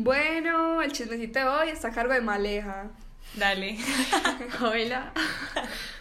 Bueno, 0.00 0.80
el 0.80 0.92
chismecito 0.92 1.40
de 1.40 1.44
hoy 1.46 1.68
está 1.70 1.88
a 1.88 1.90
cargo 1.90 2.12
de 2.12 2.20
Maleja. 2.20 2.88
Dale. 3.34 3.76
Hola. 4.60 5.12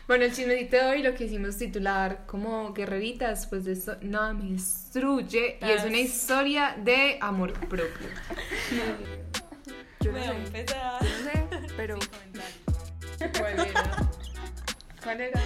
Bueno, 0.08 0.26
el 0.26 0.32
chismecito 0.36 0.76
de 0.76 0.84
hoy 0.84 1.02
lo 1.02 1.16
que 1.16 1.24
hicimos 1.24 1.58
titular 1.58 2.28
como 2.28 2.74
guerreritas, 2.76 3.48
pues 3.48 3.66
de 3.66 3.72
eso 3.72 3.98
nada 4.02 4.34
me 4.34 4.52
destruye. 4.52 5.58
Y 5.60 5.66
es 5.72 5.84
una 5.84 5.98
historia 5.98 6.76
de 6.78 7.18
amor 7.22 7.54
propio. 7.68 8.08
Yo 10.02 10.12
no 10.12 10.20
Voy 10.20 10.22
a 10.22 10.30
sé, 10.32 10.36
empezar. 10.38 11.02
yo 11.02 11.10
no 11.10 11.32
sé, 11.32 11.48
pero. 11.76 11.98
¿Cuál 13.40 13.60
era? 13.68 14.10
¿Cuál 15.04 15.22
era? 15.22 15.42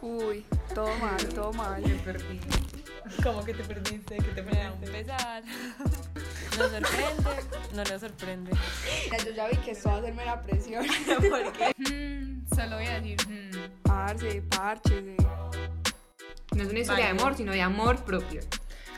uy, 0.00 0.46
todo 0.74 0.96
mal, 0.96 1.28
todo 1.34 1.52
mal. 1.52 1.82
Me 1.82 1.94
perdí. 1.96 2.40
¿Cómo 3.22 3.44
que 3.44 3.52
te 3.52 3.64
perdiste? 3.64 4.16
¿Qué 4.16 4.22
te 4.22 4.40
Voy 4.42 4.56
a 4.56 4.72
perdiste? 4.72 4.86
empezar. 4.98 5.42
¿Nos 6.58 6.70
sorprende? 6.70 7.30
No 7.74 7.84
nos 7.84 8.00
sorprende. 8.00 8.50
Yo 9.24 9.30
ya 9.32 9.48
vi 9.48 9.56
que 9.58 9.70
esto 9.72 9.88
va 9.90 9.96
a 9.96 9.98
hacerme 9.98 10.24
la 10.24 10.42
presión. 10.42 10.84
¿Por 11.06 11.52
qué? 11.52 11.72
Hmm, 11.78 12.46
solo 12.54 12.76
voy 12.76 12.86
a 12.86 13.00
decir. 13.00 13.16
Parce, 13.82 14.42
parche, 14.42 15.00
no 16.54 16.62
es 16.62 16.68
una 16.70 16.78
historia 16.80 17.06
de 17.06 17.12
Válido. 17.12 17.24
amor, 17.26 17.36
sino 17.36 17.52
de 17.52 17.62
amor 17.62 18.04
propio. 18.04 18.40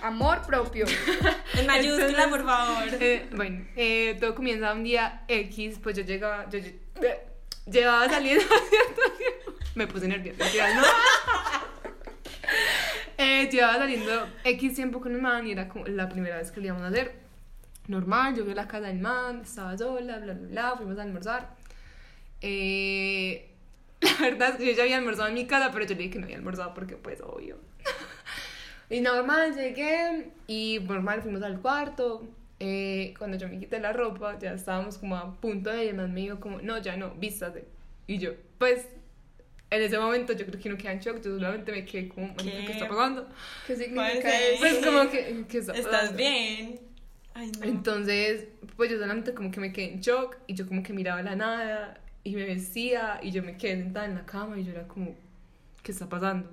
Amor 0.02 0.40
propio. 0.46 0.86
En 1.54 1.66
mayúscula, 1.66 2.06
Entonces- 2.24 2.28
por 2.30 2.44
favor. 2.46 2.84
Eh, 3.00 3.28
bueno, 3.34 3.66
eh, 3.76 4.16
todo 4.20 4.34
comienza 4.34 4.72
un 4.72 4.82
día 4.84 5.24
X, 5.28 5.78
pues 5.82 5.96
yo 5.96 6.02
llegaba, 6.04 6.48
yo, 6.48 6.58
yo- 6.58 6.70
eh, 7.02 7.26
llevaba 7.70 8.08
saliendo 8.08 8.42
cierto 8.70 9.02
tiempo. 9.18 9.58
Me 9.74 9.86
puse 9.86 10.08
nerviosa, 10.08 10.38
mentira, 10.42 10.74
¿no? 10.74 10.82
Eh, 13.18 13.48
llevaba 13.50 13.76
saliendo 13.78 14.26
X 14.44 14.74
tiempo 14.74 15.00
con 15.00 15.14
un 15.14 15.20
man 15.20 15.46
y 15.46 15.52
era 15.52 15.68
como 15.68 15.86
la 15.86 16.08
primera 16.08 16.38
vez 16.38 16.50
que 16.50 16.60
lo 16.60 16.66
íbamos 16.66 16.84
a 16.84 16.88
hacer. 16.88 17.14
Normal, 17.90 18.36
yo 18.36 18.48
a 18.48 18.54
la 18.54 18.68
casa 18.68 18.86
del 18.86 19.00
man, 19.00 19.40
estaba 19.40 19.76
sola, 19.76 20.18
bla, 20.18 20.34
bla, 20.34 20.48
bla, 20.48 20.76
fuimos 20.76 20.96
a 20.98 21.02
almorzar. 21.02 21.50
Eh, 22.40 23.50
la 24.00 24.16
verdad 24.20 24.50
es 24.50 24.56
que 24.56 24.66
yo 24.66 24.72
ya 24.72 24.84
había 24.84 24.98
almorzado 24.98 25.28
en 25.28 25.34
mi 25.34 25.46
casa, 25.46 25.70
pero 25.72 25.84
yo 25.84 25.94
le 25.94 26.02
dije 26.02 26.10
que 26.10 26.18
no 26.20 26.26
había 26.26 26.36
almorzado 26.36 26.72
porque 26.72 26.96
pues 26.96 27.20
obvio. 27.20 27.58
Y 28.92 29.00
normal, 29.02 29.54
llegué 29.54 30.32
y 30.48 30.80
normal 30.80 31.22
fuimos 31.22 31.42
al 31.42 31.60
cuarto. 31.60 32.26
Eh, 32.58 33.14
cuando 33.16 33.36
yo 33.36 33.48
me 33.48 33.60
quité 33.60 33.78
la 33.78 33.92
ropa, 33.92 34.36
ya 34.36 34.52
estábamos 34.52 34.98
como 34.98 35.16
a 35.16 35.32
punto 35.40 35.70
de 35.70 35.84
irnos. 35.84 36.10
Me 36.10 36.22
dijo 36.22 36.40
como, 36.40 36.60
no, 36.60 36.76
ya 36.78 36.96
no, 36.96 37.12
vístate. 37.14 37.66
Y 38.08 38.18
yo, 38.18 38.32
pues, 38.58 38.88
en 39.70 39.82
ese 39.82 39.96
momento 39.96 40.32
yo 40.32 40.44
creo 40.44 40.60
que 40.60 40.68
no 40.68 40.76
queda 40.76 40.90
en 40.90 40.98
shock. 40.98 41.22
Yo 41.22 41.36
solamente 41.36 41.70
me 41.70 41.84
quedé 41.84 42.08
como, 42.08 42.34
¿Qué? 42.36 42.64
¿qué, 42.66 42.72
está 42.72 42.88
pasando? 42.88 43.28
¿Qué 43.64 43.76
significa 43.76 44.22
Parce. 44.22 44.54
eso? 44.54 44.58
Pues 44.58 44.84
como 44.84 45.08
que, 45.08 45.44
¿qué 45.48 45.58
está 45.58 45.72
¿Estás 45.72 46.16
bien? 46.16 46.89
Ay, 47.40 47.50
no. 47.58 47.64
Entonces, 47.64 48.44
pues 48.76 48.90
yo 48.90 48.98
solamente 48.98 49.32
como 49.34 49.50
que 49.50 49.60
me 49.60 49.72
quedé 49.72 49.94
en 49.94 50.00
shock 50.00 50.36
y 50.46 50.54
yo 50.54 50.66
como 50.66 50.82
que 50.82 50.92
miraba 50.92 51.22
la 51.22 51.34
nada 51.36 51.98
y 52.22 52.34
me 52.36 52.44
vestía 52.44 53.18
y 53.22 53.30
yo 53.30 53.42
me 53.42 53.56
quedé 53.56 53.82
sentada 53.82 54.06
en 54.06 54.14
la 54.14 54.26
cama 54.26 54.58
y 54.58 54.64
yo 54.64 54.72
era 54.72 54.86
como, 54.86 55.14
¿qué 55.82 55.92
está 55.92 56.08
pasando? 56.08 56.48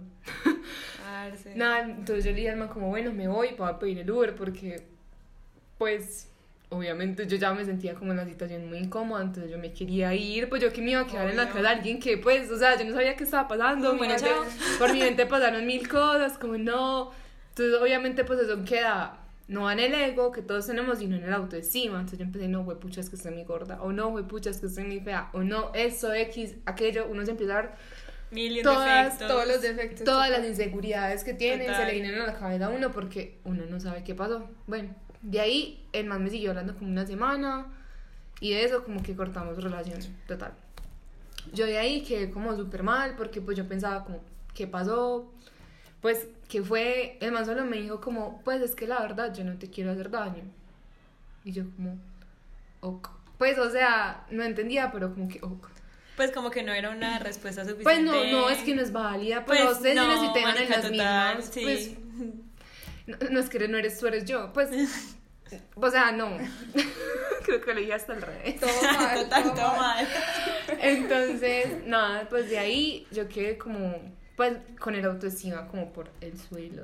Parce. 1.04 1.50
Nada, 1.56 1.82
entonces 1.82 2.24
yo 2.26 2.32
le 2.32 2.38
dije 2.38 2.50
al 2.52 2.58
man 2.58 2.70
como, 2.70 2.88
bueno, 2.90 3.12
me 3.12 3.28
voy 3.28 3.50
para 3.58 3.78
pedir 3.80 4.00
el 4.00 4.10
Uber 4.10 4.34
porque, 4.36 4.84
pues, 5.78 6.30
obviamente 6.70 7.28
yo 7.28 7.38
ya 7.38 7.54
me 7.54 7.64
sentía 7.66 7.94
como 7.94 8.12
en 8.12 8.20
una 8.20 8.28
situación 8.28 8.68
muy 8.68 8.78
incómoda, 8.80 9.24
entonces 9.24 9.52
yo 9.52 9.58
me 9.58 9.72
quería 9.72 10.14
ir, 10.14 10.50
pues 10.50 10.62
yo 10.62 10.72
que 10.74 10.82
me 10.82 10.92
iba 10.92 11.02
a 11.02 11.08
quedar 11.08 11.30
en 11.30 11.38
la 11.38 11.44
Obvio. 11.44 11.54
casa 11.54 11.62
de 11.64 11.76
alguien 11.76 12.00
que, 12.00 12.18
pues, 12.18 12.50
o 12.52 12.58
sea, 12.58 12.78
yo 12.78 12.86
no 12.86 12.94
sabía 12.94 13.16
qué 13.16 13.24
estaba 13.24 13.48
pasando, 13.48 13.96
Bueno, 13.96 14.14
mente- 14.14 14.32
por 14.80 14.92
mi 14.94 15.00
mente 15.00 15.26
pasaron 15.26 15.66
mil 15.66 15.88
cosas, 15.88 16.38
como 16.38 16.58
no, 16.58 17.12
entonces 17.50 17.76
obviamente 17.82 18.24
pues 18.24 18.40
eso 18.42 18.64
queda 18.66 19.18
no 19.48 19.72
en 19.72 19.80
el 19.80 19.94
ego 19.94 20.32
que 20.32 20.42
todos 20.42 20.68
tenemos, 20.68 21.00
sino 21.00 21.16
en 21.16 21.24
el 21.24 21.34
autoestima, 21.34 21.96
entonces 22.00 22.20
yo 22.20 22.26
empecé, 22.26 22.48
no, 22.48 22.64
güey, 22.64 22.78
pucha, 22.80 23.00
es 23.00 23.10
que 23.10 23.16
estoy 23.16 23.34
muy 23.34 23.44
gorda, 23.44 23.82
o 23.82 23.92
no, 23.92 24.10
güey, 24.10 24.26
pucha, 24.26 24.50
es 24.50 24.60
que 24.60 24.68
estoy 24.68 24.84
muy 24.84 25.00
fea, 25.00 25.30
o 25.34 25.42
no, 25.44 25.72
eso, 25.74 26.14
X, 26.14 26.56
aquello, 26.66 27.08
uno 27.10 27.24
se 27.24 27.32
empieza 27.32 27.54
a 27.54 27.56
dar 27.56 27.78
Todas, 28.62 29.06
defectos. 29.18 29.28
Todos 29.28 29.48
los 29.48 29.62
defectos. 29.62 30.04
todas 30.04 30.30
las 30.30 30.46
inseguridades 30.46 31.24
que 31.24 31.34
tiene 31.34 31.66
Total. 31.66 31.82
se 31.82 31.86
le 31.86 32.02
vienen 32.02 32.22
a 32.22 32.28
la 32.28 32.34
cabeza 32.38 32.66
a 32.66 32.70
uno 32.70 32.92
porque 32.92 33.40
uno 33.46 33.64
no 33.70 33.80
sabe 33.80 34.04
qué 34.04 34.16
pasó. 34.16 34.50
Bueno, 34.68 34.94
de 35.22 35.40
ahí 35.40 35.88
el 35.94 36.08
man 36.08 36.24
me 36.24 36.30
siguió 36.30 36.50
hablando 36.50 36.76
como 36.76 36.92
una 36.92 37.06
semana 37.06 37.68
y 38.42 38.52
de 38.52 38.66
eso 38.66 38.84
como 38.84 39.02
que 39.02 39.16
cortamos 39.16 39.64
relación 39.64 40.00
total. 40.28 40.54
Yo 41.54 41.66
de 41.66 41.78
ahí 41.78 42.04
quedé 42.04 42.30
como 42.30 42.54
súper 42.56 42.84
mal 42.84 43.16
porque 43.16 43.40
pues 43.40 43.58
yo 43.58 43.66
pensaba 43.66 44.04
como, 44.04 44.22
¿qué 44.54 44.68
pasó? 44.68 45.32
Pues, 46.02 46.28
¿qué 46.48 46.62
fue? 46.62 47.18
El 47.22 47.32
man 47.32 47.46
solo 47.46 47.66
me 47.66 47.78
dijo 47.78 48.00
como, 48.02 48.42
pues 48.44 48.62
es 48.62 48.76
que 48.76 48.88
la 48.88 49.00
verdad 49.00 49.34
yo 49.34 49.44
no 49.44 49.58
te 49.58 49.70
quiero 49.70 49.92
hacer 49.92 50.10
daño. 50.12 50.44
Y 51.44 51.52
yo 51.52 51.64
como, 51.76 51.98
ok. 52.82 53.10
Pues, 53.38 53.58
o 53.60 53.70
sea, 53.70 54.26
no 54.32 54.44
entendía, 54.44 54.92
pero 54.92 55.14
como 55.14 55.28
que, 55.28 55.40
ok. 55.42 55.68
Pues 56.16 56.32
como 56.32 56.50
que 56.50 56.64
no 56.64 56.74
era 56.74 56.90
una 56.90 57.20
respuesta 57.20 57.62
suficiente. 57.64 57.84
Pues 57.84 58.02
no, 58.02 58.24
no, 58.26 58.50
es 58.50 58.60
que 58.60 58.74
no 58.74 58.82
es 58.82 58.92
válida, 58.92 59.46
pero 59.46 59.66
Pues 59.66 59.78
ustedes 59.78 59.96
no, 59.96 60.08
dan 60.08 60.58
en 60.58 60.70
las 60.70 60.82
total, 60.82 61.38
mismas, 61.38 61.54
sí. 61.54 61.62
pues 61.64 61.92
no, 63.08 63.30
no 63.30 63.40
es 63.40 63.50
que 63.50 63.68
no 63.68 63.78
eres 63.78 64.00
tú, 64.00 64.08
eres 64.08 64.26
yo, 64.26 64.52
pues, 64.52 64.70
o 65.76 65.92
sea, 65.92 66.12
no, 66.12 66.38
creo 67.46 67.62
que 67.62 67.74
lo 67.74 67.80
dije 67.80 67.94
hasta 67.94 68.14
al 68.14 68.22
revés. 68.24 68.60
Todo 68.60 68.70
mal, 68.82 69.20
Total, 69.24 69.44
todo 69.44 69.54
todo 69.54 69.76
mal. 69.76 69.78
mal. 69.78 70.08
Entonces, 70.82 71.86
nada, 71.86 72.28
pues 72.30 72.50
de 72.50 72.58
ahí 72.60 73.08
yo 73.12 73.28
quedé 73.30 73.58
como, 73.60 73.96
pues, 74.38 74.54
con 74.80 74.96
el 74.96 75.04
autoestima 75.04 75.68
como 75.68 75.92
por 75.92 76.10
el 76.22 76.40
suelo. 76.40 76.84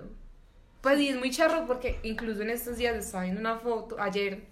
Pues 0.81 0.99
y 0.99 1.07
es 1.07 1.15
muy 1.15 1.29
charro 1.31 1.65
porque 1.65 1.99
incluso 2.03 2.41
en 2.41 2.49
estos 2.49 2.75
días 2.75 2.93
estaba 2.97 3.23
viendo 3.23 3.39
una 3.39 3.57
foto, 3.59 3.95
ayer 4.01 4.43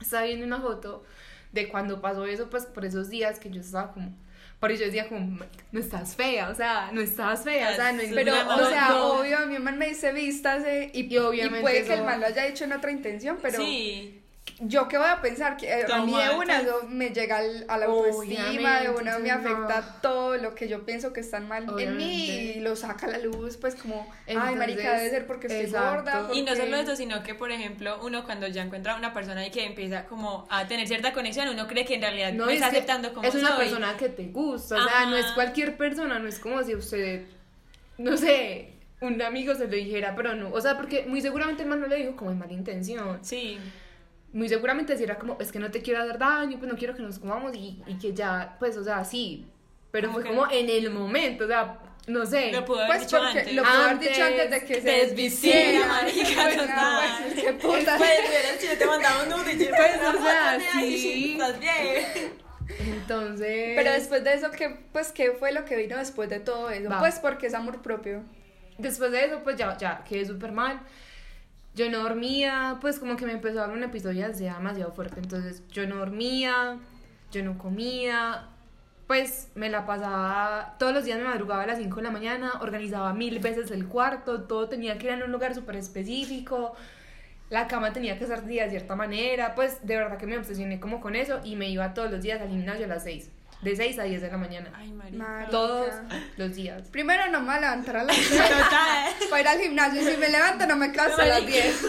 estaba 0.00 0.24
viendo 0.24 0.44
una 0.44 0.60
foto 0.60 1.04
de 1.52 1.68
cuando 1.68 2.00
pasó 2.00 2.26
eso, 2.26 2.50
pues 2.50 2.66
por 2.66 2.84
esos 2.84 3.08
días 3.08 3.38
que 3.38 3.50
yo 3.50 3.60
estaba 3.60 3.92
como, 3.92 4.12
por 4.58 4.72
eso 4.72 4.80
yo 4.80 4.86
decía 4.86 5.08
como, 5.08 5.20
"Marica, 5.24 5.64
no 5.70 5.78
estás 5.78 6.16
fea, 6.16 6.48
o 6.48 6.54
sea, 6.54 6.90
no 6.92 7.00
estás 7.00 7.44
fea, 7.44 7.70
o 7.70 7.74
sea, 7.76 7.92
no 7.92 8.00
Pero, 8.12 8.32
una 8.32 8.56
o 8.56 8.68
sea, 8.68 8.88
no. 8.88 9.12
obvio, 9.20 9.46
mi 9.46 9.58
man 9.60 9.78
me 9.78 9.86
dice 9.88 10.12
vístase 10.12 10.90
y, 10.92 11.12
Y 11.12 11.18
obviamente 11.18 11.58
y 11.60 11.62
puede 11.62 11.84
que 11.84 11.94
el 11.94 12.04
man 12.04 12.20
lo 12.20 12.26
haya 12.26 12.44
dicho 12.46 12.64
en 12.64 12.72
otra 12.72 12.90
intención, 12.90 13.38
pero 13.40 13.58
Sí. 13.58 14.19
Yo 14.58 14.88
qué 14.88 14.98
voy 14.98 15.06
a 15.08 15.20
pensar 15.20 15.56
que 15.56 15.66
eh, 15.72 15.86
a 15.90 16.04
mí 16.04 16.12
de 16.12 16.30
una 16.36 16.60
pues. 16.62 16.88
me 16.90 17.10
llega 17.10 17.38
al- 17.38 17.64
a 17.68 17.78
la 17.78 17.86
autoestima, 17.86 18.80
de 18.80 18.88
una 18.90 19.18
me 19.18 19.30
afecta 19.30 19.80
no. 19.80 20.00
todo 20.02 20.36
lo 20.36 20.54
que 20.54 20.68
yo 20.68 20.84
pienso 20.84 21.12
que 21.12 21.20
están 21.20 21.48
mal 21.48 21.66
en 21.78 21.96
mí 21.96 22.26
y 22.56 22.60
lo 22.60 22.76
saca 22.76 23.06
a 23.06 23.10
la 23.10 23.18
luz, 23.18 23.56
pues 23.56 23.74
como, 23.74 24.06
ay, 24.26 24.34
Entonces, 24.34 24.56
marica, 24.56 24.94
debe 24.98 25.10
ser 25.10 25.26
porque 25.26 25.46
estoy 25.46 25.66
exacto. 25.66 26.12
gorda. 26.20 26.34
Y 26.34 26.42
no 26.42 26.54
solo 26.56 26.76
eso, 26.76 26.96
sino 26.96 27.22
que, 27.22 27.34
por 27.34 27.50
ejemplo, 27.50 27.98
uno 28.02 28.24
cuando 28.24 28.46
ya 28.48 28.62
encuentra 28.62 28.94
a 28.94 28.96
una 28.96 29.12
persona 29.12 29.46
y 29.46 29.50
que 29.50 29.64
empieza 29.64 30.04
como 30.06 30.46
a 30.50 30.66
tener 30.66 30.86
cierta 30.88 31.12
conexión, 31.12 31.48
uno 31.48 31.66
cree 31.66 31.84
que 31.84 31.94
en 31.94 32.02
realidad 32.02 32.32
No, 32.32 32.46
me 32.46 32.54
está 32.54 32.66
aceptando 32.66 33.12
como 33.14 33.26
es 33.28 33.34
una 33.34 33.48
soy. 33.56 33.58
persona 33.66 33.96
que 33.96 34.08
te 34.08 34.26
gusta, 34.28 34.76
o 34.76 34.88
sea, 34.88 35.06
no 35.06 35.16
es 35.16 35.26
cualquier 35.32 35.76
persona, 35.76 36.18
no 36.18 36.28
es 36.28 36.38
como 36.38 36.62
si 36.62 36.74
usted, 36.74 37.24
no 37.98 38.16
sé, 38.16 38.72
un 39.00 39.20
amigo 39.22 39.54
se 39.54 39.64
lo 39.64 39.70
dijera, 39.70 40.14
pero 40.14 40.34
no, 40.34 40.50
o 40.52 40.60
sea, 40.60 40.76
porque 40.76 41.06
muy 41.06 41.20
seguramente 41.22 41.62
el 41.62 41.68
man 41.68 41.80
no 41.80 41.86
le 41.86 41.96
dijo 41.96 42.16
como 42.16 42.30
en 42.30 42.38
mala 42.38 42.52
intención, 42.52 43.18
Sí. 43.22 43.58
Muy 44.32 44.48
seguramente 44.48 44.96
si 44.96 45.04
era 45.04 45.18
como, 45.18 45.36
es 45.40 45.50
que 45.52 45.58
no 45.58 45.70
te 45.70 45.82
quiero 45.82 46.00
hacer 46.02 46.18
daño, 46.18 46.58
pues 46.58 46.70
no 46.70 46.78
quiero 46.78 46.94
que 46.94 47.02
nos 47.02 47.18
comamos 47.18 47.54
y, 47.54 47.82
y 47.86 47.98
que 47.98 48.12
ya, 48.14 48.56
pues, 48.58 48.76
o 48.76 48.84
sea, 48.84 49.04
sí, 49.04 49.46
pero 49.90 50.12
fue 50.12 50.24
como 50.24 50.50
en 50.50 50.68
el 50.70 50.90
momento, 50.90 51.44
o 51.44 51.48
sea, 51.48 51.78
no 52.06 52.24
sé. 52.26 52.50
Lo 52.52 52.64
pudo 52.64 52.78
haber 52.78 52.88
Pues 52.96 53.00
dicho 53.02 53.22
antes. 53.22 53.52
lo 53.52 53.62
pudo 53.62 53.72
haber 53.72 53.98
dicho 53.98 54.22
antes 54.24 54.50
de 54.50 54.64
que 54.64 54.74
se 54.74 54.80
de 54.80 55.06
desvistiera, 55.06 56.02
desvistiera. 56.04 56.42
marica, 56.42 56.42
Pues, 56.44 56.56
total. 56.56 57.22
pues, 57.32 57.44
qué 57.44 57.52
puta. 57.54 57.96
Hubieras 57.96 58.56
si 58.58 58.66
yo 58.68 58.78
te 58.78 58.86
mandaba 58.86 59.22
un 59.24 59.28
nude 59.28 59.52
y 59.52 59.58
yo 59.58 59.70
Pues, 59.70 59.96
"Una 60.00 60.10
o 60.10 60.22
sea, 60.22 60.58
sí. 60.80 61.32
¿Estás 61.32 61.58
bien? 61.60 62.32
Entonces... 62.78 63.72
Pero 63.76 63.92
después 63.92 64.24
de 64.24 64.34
eso, 64.34 64.50
¿qué, 64.50 64.76
pues, 64.92 65.12
¿qué 65.12 65.32
fue 65.32 65.52
lo 65.52 65.64
que 65.64 65.76
vino 65.76 65.96
después 65.98 66.28
de 66.30 66.40
todo 66.40 66.70
eso? 66.70 66.88
Va. 66.88 66.98
Pues 67.00 67.18
porque 67.18 67.46
es 67.48 67.54
amor 67.54 67.82
propio. 67.82 68.22
Después 68.78 69.10
de 69.12 69.24
eso, 69.26 69.40
pues 69.42 69.56
ya, 69.56 69.76
ya 69.76 70.02
quedé 70.08 70.24
súper 70.24 70.52
mal. 70.52 70.80
Yo 71.74 71.90
no 71.90 72.00
dormía, 72.00 72.78
pues 72.80 72.98
como 72.98 73.16
que 73.16 73.26
me 73.26 73.32
empezó 73.32 73.58
a 73.58 73.66
dar 73.66 73.76
un 73.76 73.82
episodio 73.82 74.28
de 74.28 74.34
demasiado 74.34 74.92
fuerte. 74.92 75.20
Entonces 75.20 75.62
yo 75.68 75.86
no 75.86 75.96
dormía, 75.96 76.78
yo 77.30 77.44
no 77.44 77.58
comía, 77.58 78.48
pues 79.10 79.48
me 79.56 79.68
la 79.70 79.86
pasaba, 79.86 80.76
todos 80.78 80.94
los 80.94 81.04
días 81.04 81.18
me 81.18 81.24
madrugaba 81.24 81.64
a 81.64 81.66
las 81.66 81.78
5 81.78 81.96
de 81.96 82.02
la 82.02 82.10
mañana, 82.12 82.52
organizaba 82.60 83.12
mil 83.12 83.40
veces 83.40 83.72
el 83.72 83.88
cuarto, 83.88 84.42
todo 84.42 84.68
tenía 84.68 84.98
que 84.98 85.06
ir 85.06 85.12
en 85.14 85.24
un 85.24 85.32
lugar 85.32 85.52
súper 85.52 85.74
específico, 85.74 86.76
la 87.48 87.66
cama 87.66 87.92
tenía 87.92 88.16
que 88.16 88.26
ser 88.26 88.44
de 88.44 88.70
cierta 88.70 88.94
manera, 88.94 89.56
pues 89.56 89.84
de 89.84 89.96
verdad 89.96 90.16
que 90.16 90.26
me 90.26 90.38
obsesioné 90.38 90.78
como 90.78 91.00
con 91.00 91.16
eso 91.16 91.40
y 91.42 91.56
me 91.56 91.68
iba 91.68 91.92
todos 91.92 92.08
los 92.10 92.22
días 92.22 92.40
al 92.40 92.50
gimnasio 92.50 92.84
a 92.84 92.88
las 92.88 93.02
6, 93.02 93.30
de 93.62 93.76
6 93.76 93.98
a 93.98 94.04
10 94.04 94.22
de 94.22 94.30
la 94.30 94.36
mañana, 94.38 94.72
Ay, 94.74 94.90
marica. 94.92 95.18
Marica. 95.22 95.50
todos 95.50 95.90
los 96.38 96.54
días. 96.54 96.88
Primero 96.88 97.28
no 97.30 97.40
me 97.40 97.46
voy 97.46 97.54
a 97.56 97.60
levantar 97.60 97.96
a 97.98 98.04
las 98.04 98.16
6 98.28 98.28
Total. 98.40 99.12
para 99.28 99.40
ir 99.42 99.48
al 99.48 99.60
gimnasio. 99.60 100.10
Si 100.10 100.16
me 100.16 100.28
levanto, 100.30 100.66
no 100.66 100.76
me 100.76 100.92
caso 100.92 101.20
a 101.20 101.26
las 101.26 101.46
10. 101.46 101.84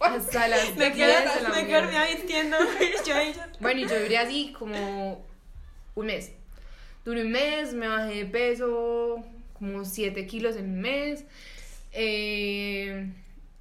Hasta 0.00 0.48
las 0.48 0.76
Me 0.76 0.90
10 0.90 0.96
quedo, 0.96 1.06
de 1.34 1.42
la 1.42 1.48
me 1.50 1.62
mañana. 1.62 1.90
quedo 1.90 2.16
vistiendo. 2.16 2.56
Bueno, 3.60 3.80
y 3.80 3.86
yo 3.88 4.00
duré 4.00 4.18
así 4.18 4.52
como 4.58 5.24
un 5.94 6.06
mes. 6.06 6.32
Duré 7.04 7.22
un 7.24 7.30
mes, 7.32 7.72
me 7.74 7.88
bajé 7.88 8.14
de 8.16 8.26
peso 8.26 9.24
como 9.52 9.84
7 9.84 10.26
kilos 10.26 10.56
en 10.56 10.64
un 10.64 10.80
mes. 10.80 11.24
Eh, 11.92 13.06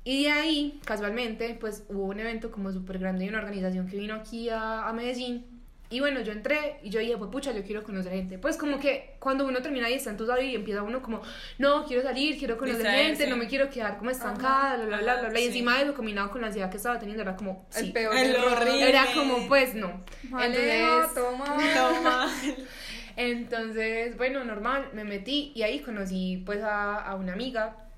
Y 0.06 0.24
de 0.24 0.32
ahí, 0.32 0.80
casualmente, 0.86 1.56
pues 1.60 1.84
hubo 1.90 2.06
un 2.06 2.20
evento 2.20 2.52
como 2.52 2.72
súper 2.72 2.98
grande 3.00 3.26
de 3.26 3.30
una 3.30 3.40
organización 3.40 3.88
que 3.88 3.98
vino 3.98 4.16
aquí 4.16 4.50
a, 4.50 4.88
a 4.88 4.94
Medellín. 4.94 5.46
Y 5.92 6.00
bueno, 6.02 6.22
yo 6.22 6.32
entré 6.32 6.78
y 6.84 6.92
yo 6.92 7.00
dije, 7.00 7.18
pues 7.18 7.32
pucha, 7.32 7.52
yo 7.52 7.64
quiero 7.64 7.84
conocer 7.84 8.12
gente. 8.12 8.38
Pues 8.38 8.58
como 8.58 8.80
que 8.80 9.16
cuando 9.18 9.48
uno 9.48 9.60
termina 9.62 9.88
ahí 9.88 9.96
está 9.96 10.12
entusiasmado 10.12 10.48
y 10.48 10.54
empieza 10.54 10.84
uno 10.84 11.02
como, 11.02 11.22
no, 11.58 11.84
quiero 11.86 12.04
salir, 12.04 12.38
quiero 12.38 12.58
conocer 12.58 12.86
gente, 12.86 13.28
no 13.28 13.38
me 13.38 13.48
quiero 13.48 13.70
quedar 13.72 13.98
como 13.98 14.12
estancada, 14.12 14.76
bla, 14.76 14.86
bla, 14.86 14.98
bla, 15.02 15.20
bla, 15.22 15.30
bla. 15.30 15.40
Y 15.40 15.46
encima 15.46 15.78
de 15.78 15.86
eso, 15.86 15.96
combinado 15.96 16.30
con 16.30 16.42
la 16.42 16.48
ansiedad 16.48 16.70
que 16.70 16.78
estaba 16.78 17.00
teniendo, 17.00 17.24
era 17.24 17.36
como, 17.36 17.66
El 17.76 17.86
sí. 17.86 17.92
peor 17.92 18.16
El 18.16 18.36
error. 18.36 18.54
horrible. 18.54 18.90
Era 18.90 19.06
como, 19.16 19.48
pues 19.48 19.74
no. 19.74 20.04
Entonces, 20.24 21.14
toma. 21.16 21.58
Toma. 21.76 22.32
entonces, 23.16 24.16
bueno, 24.16 24.46
normal, 24.46 24.90
me 24.94 25.04
metí 25.04 25.52
y 25.56 25.64
ahí 25.64 25.80
conocí 25.80 26.44
pues 26.46 26.62
a, 26.62 26.98
a 26.98 27.16
una 27.16 27.34
amiga 27.34 27.89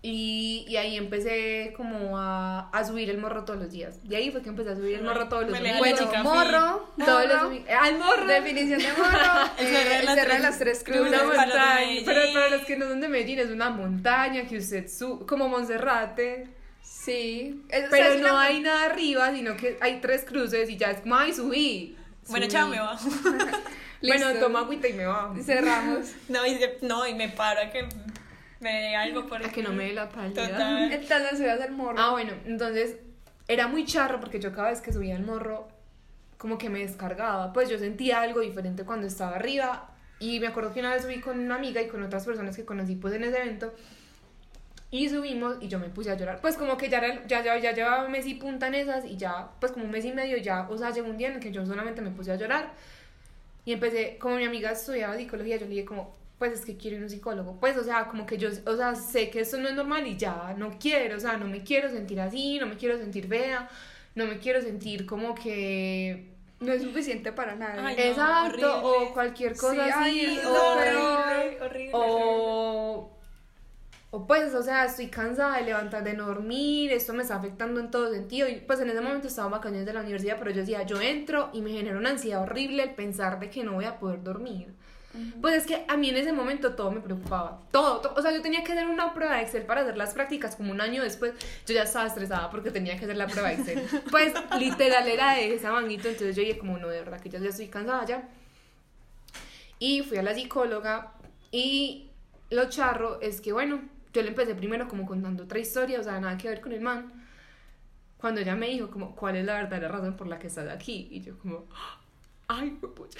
y, 0.00 0.64
y 0.68 0.76
ahí 0.76 0.96
empecé 0.96 1.74
como 1.76 2.18
a, 2.18 2.70
a 2.70 2.84
subir 2.84 3.10
el 3.10 3.18
morro 3.18 3.44
todos 3.44 3.58
los 3.58 3.70
días. 3.72 3.98
Y 4.08 4.14
ahí 4.14 4.30
fue 4.30 4.42
que 4.42 4.48
empecé 4.50 4.70
a 4.70 4.76
subir 4.76 4.96
el 4.96 5.02
morro 5.04 5.28
todos 5.28 5.48
los 5.50 5.60
días. 5.60 5.78
Bueno, 5.78 5.96
chica, 5.98 6.22
morro, 6.22 6.88
Todos 7.04 7.26
los 7.26 7.36
morro. 7.42 7.50
domi- 7.50 7.64
¡Al 7.68 7.98
morro! 7.98 8.26
Definición 8.26 8.78
de 8.78 8.92
morro. 8.92 9.50
El 9.58 9.66
eh, 9.66 9.70
cerro 9.70 9.88
de 9.90 9.98
el 9.98 10.04
las 10.06 10.16
tres- 10.24 10.40
las 10.42 10.58
tres 10.58 10.84
de 10.84 11.00
Una 11.00 11.08
cruces. 11.18 11.20
de 11.20 11.36
montaña, 11.36 12.00
pero 12.04 12.20
para 12.32 12.48
los 12.50 12.62
que 12.64 12.76
no 12.76 12.88
son 12.88 13.00
de 13.00 13.08
Medellín 13.08 13.38
es 13.40 13.50
una 13.50 13.70
montaña 13.70 14.46
que 14.46 14.58
usted 14.58 14.88
sube, 14.88 15.26
como 15.26 15.48
Monserrate, 15.48 16.48
Sí. 16.80 17.62
Es- 17.68 17.86
o 17.86 17.90
sea, 17.90 18.08
pero 18.08 18.14
no 18.14 18.34
una- 18.34 18.42
hay 18.42 18.60
nada 18.60 18.84
arriba, 18.86 19.32
sino 19.34 19.56
que 19.56 19.78
hay 19.80 20.00
tres 20.00 20.24
cruces 20.24 20.70
y 20.70 20.76
ya 20.76 20.90
es 20.92 21.00
como, 21.00 21.16
ay, 21.16 21.32
subí. 21.32 21.96
Bueno, 22.28 22.46
subí. 22.46 22.52
chao, 22.52 22.68
me 22.68 22.78
bajo. 22.80 23.08
Bueno, 24.00 24.26
toma 24.38 24.60
agüita 24.60 24.86
y 24.86 24.92
me 24.92 25.06
bajo. 25.06 25.34
Cerramos. 25.42 26.12
No, 26.28 26.46
y, 26.46 26.56
no, 26.82 27.04
y 27.06 27.14
me 27.14 27.28
paro 27.30 27.60
a 27.62 27.70
que 27.70 27.88
me 28.60 28.72
dé 28.72 28.96
algo 28.96 29.26
por 29.26 29.44
A 29.44 29.50
que 29.50 29.62
no 29.62 29.72
me 29.72 29.84
dé 29.84 29.92
la 29.92 30.08
pálida. 30.08 30.48
Total. 30.48 30.92
Entonces 30.92 31.38
subías 31.38 31.60
al 31.60 31.72
morro. 31.72 31.96
Ah, 31.98 32.10
bueno, 32.10 32.32
entonces 32.46 32.96
era 33.46 33.66
muy 33.68 33.84
charro 33.84 34.20
porque 34.20 34.40
yo 34.40 34.52
cada 34.52 34.70
vez 34.70 34.80
que 34.80 34.92
subía 34.92 35.14
el 35.16 35.22
morro, 35.24 35.68
como 36.38 36.58
que 36.58 36.68
me 36.70 36.80
descargaba. 36.80 37.52
Pues 37.52 37.68
yo 37.68 37.78
sentía 37.78 38.20
algo 38.20 38.40
diferente 38.40 38.84
cuando 38.84 39.06
estaba 39.06 39.36
arriba. 39.36 39.90
Y 40.20 40.40
me 40.40 40.48
acuerdo 40.48 40.72
que 40.72 40.80
una 40.80 40.92
vez 40.92 41.02
subí 41.02 41.20
con 41.20 41.38
una 41.38 41.54
amiga 41.54 41.80
y 41.80 41.86
con 41.88 42.02
otras 42.02 42.26
personas 42.26 42.56
que 42.56 42.64
conocí 42.64 42.96
pues 42.96 43.14
en 43.14 43.22
ese 43.24 43.40
evento. 43.40 43.72
Y 44.90 45.08
subimos 45.10 45.56
y 45.60 45.68
yo 45.68 45.78
me 45.78 45.88
puse 45.90 46.10
a 46.10 46.14
llorar. 46.16 46.40
Pues 46.40 46.56
como 46.56 46.76
que 46.78 46.88
ya, 46.88 46.98
era- 46.98 47.26
ya, 47.26 47.42
ya, 47.44 47.58
ya 47.58 47.72
llevaba 47.72 48.04
un 48.06 48.10
mes 48.12 48.26
y 48.26 48.34
punta 48.34 48.68
en 48.68 48.74
esas 48.74 49.04
y 49.04 49.16
ya, 49.18 49.50
pues 49.60 49.70
como 49.72 49.84
un 49.84 49.90
mes 49.90 50.04
y 50.06 50.12
medio 50.12 50.38
ya, 50.38 50.66
o 50.70 50.78
sea, 50.78 50.90
llegó 50.90 51.08
un 51.08 51.18
día 51.18 51.28
en 51.28 51.34
el 51.34 51.40
que 51.40 51.52
yo 51.52 51.64
solamente 51.66 52.00
me 52.00 52.10
puse 52.10 52.32
a 52.32 52.36
llorar. 52.36 52.72
Y 53.66 53.72
empecé, 53.74 54.16
como 54.18 54.36
mi 54.36 54.44
amiga 54.44 54.70
estudiaba 54.72 55.14
psicología, 55.16 55.56
yo 55.56 55.66
le 55.66 55.72
dije 55.72 55.84
como, 55.84 56.16
pues 56.38 56.52
es 56.52 56.64
que 56.64 56.76
quiero 56.76 56.96
ir 56.96 57.02
a 57.02 57.04
un 57.06 57.10
psicólogo. 57.10 57.58
Pues, 57.58 57.76
o 57.76 57.84
sea, 57.84 58.06
como 58.06 58.24
que 58.24 58.38
yo, 58.38 58.48
o 58.66 58.76
sea, 58.76 58.94
sé 58.94 59.28
que 59.30 59.40
esto 59.40 59.58
no 59.58 59.68
es 59.68 59.74
normal 59.74 60.06
y 60.06 60.16
ya 60.16 60.54
no 60.56 60.78
quiero, 60.78 61.16
o 61.16 61.20
sea, 61.20 61.36
no 61.36 61.46
me 61.46 61.62
quiero 61.64 61.90
sentir 61.90 62.20
así, 62.20 62.58
no 62.58 62.66
me 62.66 62.76
quiero 62.76 62.96
sentir 62.96 63.26
fea, 63.28 63.68
no 64.14 64.26
me 64.26 64.38
quiero 64.38 64.60
sentir 64.62 65.04
como 65.06 65.34
que... 65.34 66.32
No 66.60 66.72
es 66.72 66.82
suficiente 66.82 67.32
para 67.32 67.54
nada. 67.54 67.86
Ay, 67.86 67.96
no, 67.96 68.02
Exacto, 68.02 68.82
o 68.84 69.12
cualquier 69.12 69.56
cosa 69.56 69.84
Sí, 69.84 69.90
ay, 69.94 70.20
así, 70.26 70.38
eso 70.38 70.52
o, 70.52 70.72
horrible, 70.72 71.60
horrible. 71.62 71.90
o, 71.94 73.10
o 74.10 74.26
pues, 74.26 74.54
o 74.54 74.62
sea, 74.62 74.84
estoy 74.84 75.06
cansada 75.08 75.58
de 75.58 75.64
levantar, 75.64 76.02
de 76.02 76.14
no 76.14 76.26
dormir, 76.26 76.90
esto 76.92 77.12
me 77.12 77.22
está 77.22 77.36
afectando 77.36 77.78
en 77.78 77.90
todo 77.92 78.12
sentido. 78.12 78.48
Y 78.48 78.56
pues 78.56 78.80
en 78.80 78.90
ese 78.90 79.00
momento 79.00 79.28
estaba 79.28 79.46
en 79.46 79.52
vacaciones 79.52 79.86
de 79.86 79.92
la 79.92 80.00
universidad, 80.00 80.36
pero 80.38 80.50
yo 80.50 80.60
decía, 80.60 80.82
yo 80.84 81.00
entro 81.00 81.50
y 81.52 81.62
me 81.62 81.70
genera 81.70 81.96
una 81.96 82.10
ansiedad 82.10 82.42
horrible 82.42 82.82
el 82.82 82.94
pensar 82.94 83.38
de 83.38 83.50
que 83.50 83.62
no 83.62 83.74
voy 83.74 83.84
a 83.84 83.98
poder 83.98 84.22
dormir. 84.24 84.74
Pues 85.40 85.54
es 85.54 85.66
que 85.66 85.84
a 85.88 85.96
mí 85.96 86.08
en 86.10 86.16
ese 86.16 86.32
momento 86.32 86.74
todo 86.74 86.90
me 86.90 87.00
preocupaba, 87.00 87.60
todo, 87.70 88.00
to- 88.00 88.14
o 88.16 88.22
sea, 88.22 88.32
yo 88.32 88.42
tenía 88.42 88.62
que 88.64 88.72
hacer 88.72 88.86
una 88.86 89.14
prueba 89.14 89.36
de 89.36 89.42
Excel 89.42 89.62
para 89.64 89.82
hacer 89.82 89.96
las 89.96 90.14
prácticas 90.14 90.56
como 90.56 90.70
un 90.72 90.80
año 90.80 91.02
después, 91.02 91.32
yo 91.66 91.74
ya 91.74 91.82
estaba 91.84 92.06
estresada 92.06 92.50
porque 92.50 92.70
tenía 92.70 92.96
que 92.98 93.04
hacer 93.04 93.16
la 93.16 93.26
prueba 93.26 93.48
de 93.48 93.54
Excel. 93.54 93.82
Pues 94.10 94.32
literal 94.58 95.06
era 95.08 95.34
de 95.34 95.54
esa 95.54 95.72
manguito, 95.72 96.08
entonces 96.08 96.34
yo 96.36 96.42
dije 96.42 96.58
como 96.58 96.78
no, 96.78 96.88
de 96.88 96.98
verdad 97.00 97.20
que 97.20 97.30
ya 97.30 97.38
estoy 97.38 97.68
cansada 97.68 98.04
ya. 98.04 98.28
Y 99.78 100.02
fui 100.02 100.18
a 100.18 100.22
la 100.22 100.34
psicóloga 100.34 101.12
y 101.52 102.08
lo 102.50 102.68
charro 102.68 103.20
es 103.20 103.40
que 103.40 103.52
bueno, 103.52 103.80
yo 104.12 104.22
le 104.22 104.28
empecé 104.28 104.54
primero 104.54 104.88
como 104.88 105.06
contando 105.06 105.44
otra 105.44 105.58
historia, 105.58 106.00
o 106.00 106.02
sea, 106.02 106.18
nada 106.20 106.36
que 106.36 106.48
ver 106.48 106.60
con 106.60 106.72
el 106.72 106.80
man. 106.80 107.12
Cuando 108.18 108.40
ella 108.40 108.56
me 108.56 108.66
dijo 108.68 108.90
como, 108.90 109.14
¿cuál 109.14 109.36
es 109.36 109.44
la 109.44 109.54
verdadera 109.54 109.88
razón 109.88 110.16
por 110.16 110.26
la 110.26 110.38
que 110.40 110.48
estás 110.48 110.68
aquí? 110.68 111.06
Y 111.12 111.20
yo 111.20 111.38
como, 111.38 111.66
ay, 112.48 112.70
pucha. 112.70 113.18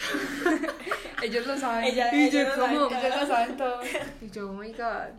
Ellos 1.22 1.46
lo 1.46 1.56
saben. 1.56 1.84
Ella, 1.84 2.14
Y 2.14 2.30
yo 2.30 2.40
como-. 2.54 2.86
Ellos 2.86 3.20
lo 3.20 3.26
saben 3.26 3.56
todo. 3.56 3.80
Y 4.22 4.30
yo, 4.30 4.50
oh 4.50 4.54
my 4.54 4.72
god. 4.72 5.10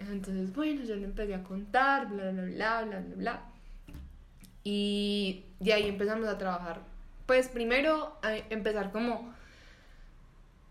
Entonces, 0.00 0.52
bueno, 0.54 0.84
yo 0.84 0.96
le 0.96 1.04
empecé 1.04 1.34
a 1.34 1.42
contar, 1.42 2.08
bla, 2.08 2.30
bla, 2.30 2.42
bla, 2.42 2.82
bla, 2.84 3.00
bla, 3.00 3.16
bla. 3.16 3.42
Y 4.64 5.44
de 5.60 5.72
ahí 5.72 5.88
empezamos 5.88 6.28
a 6.28 6.38
trabajar. 6.38 6.80
Pues 7.26 7.48
primero 7.48 8.16
a 8.22 8.36
empezar 8.50 8.90
como 8.90 9.34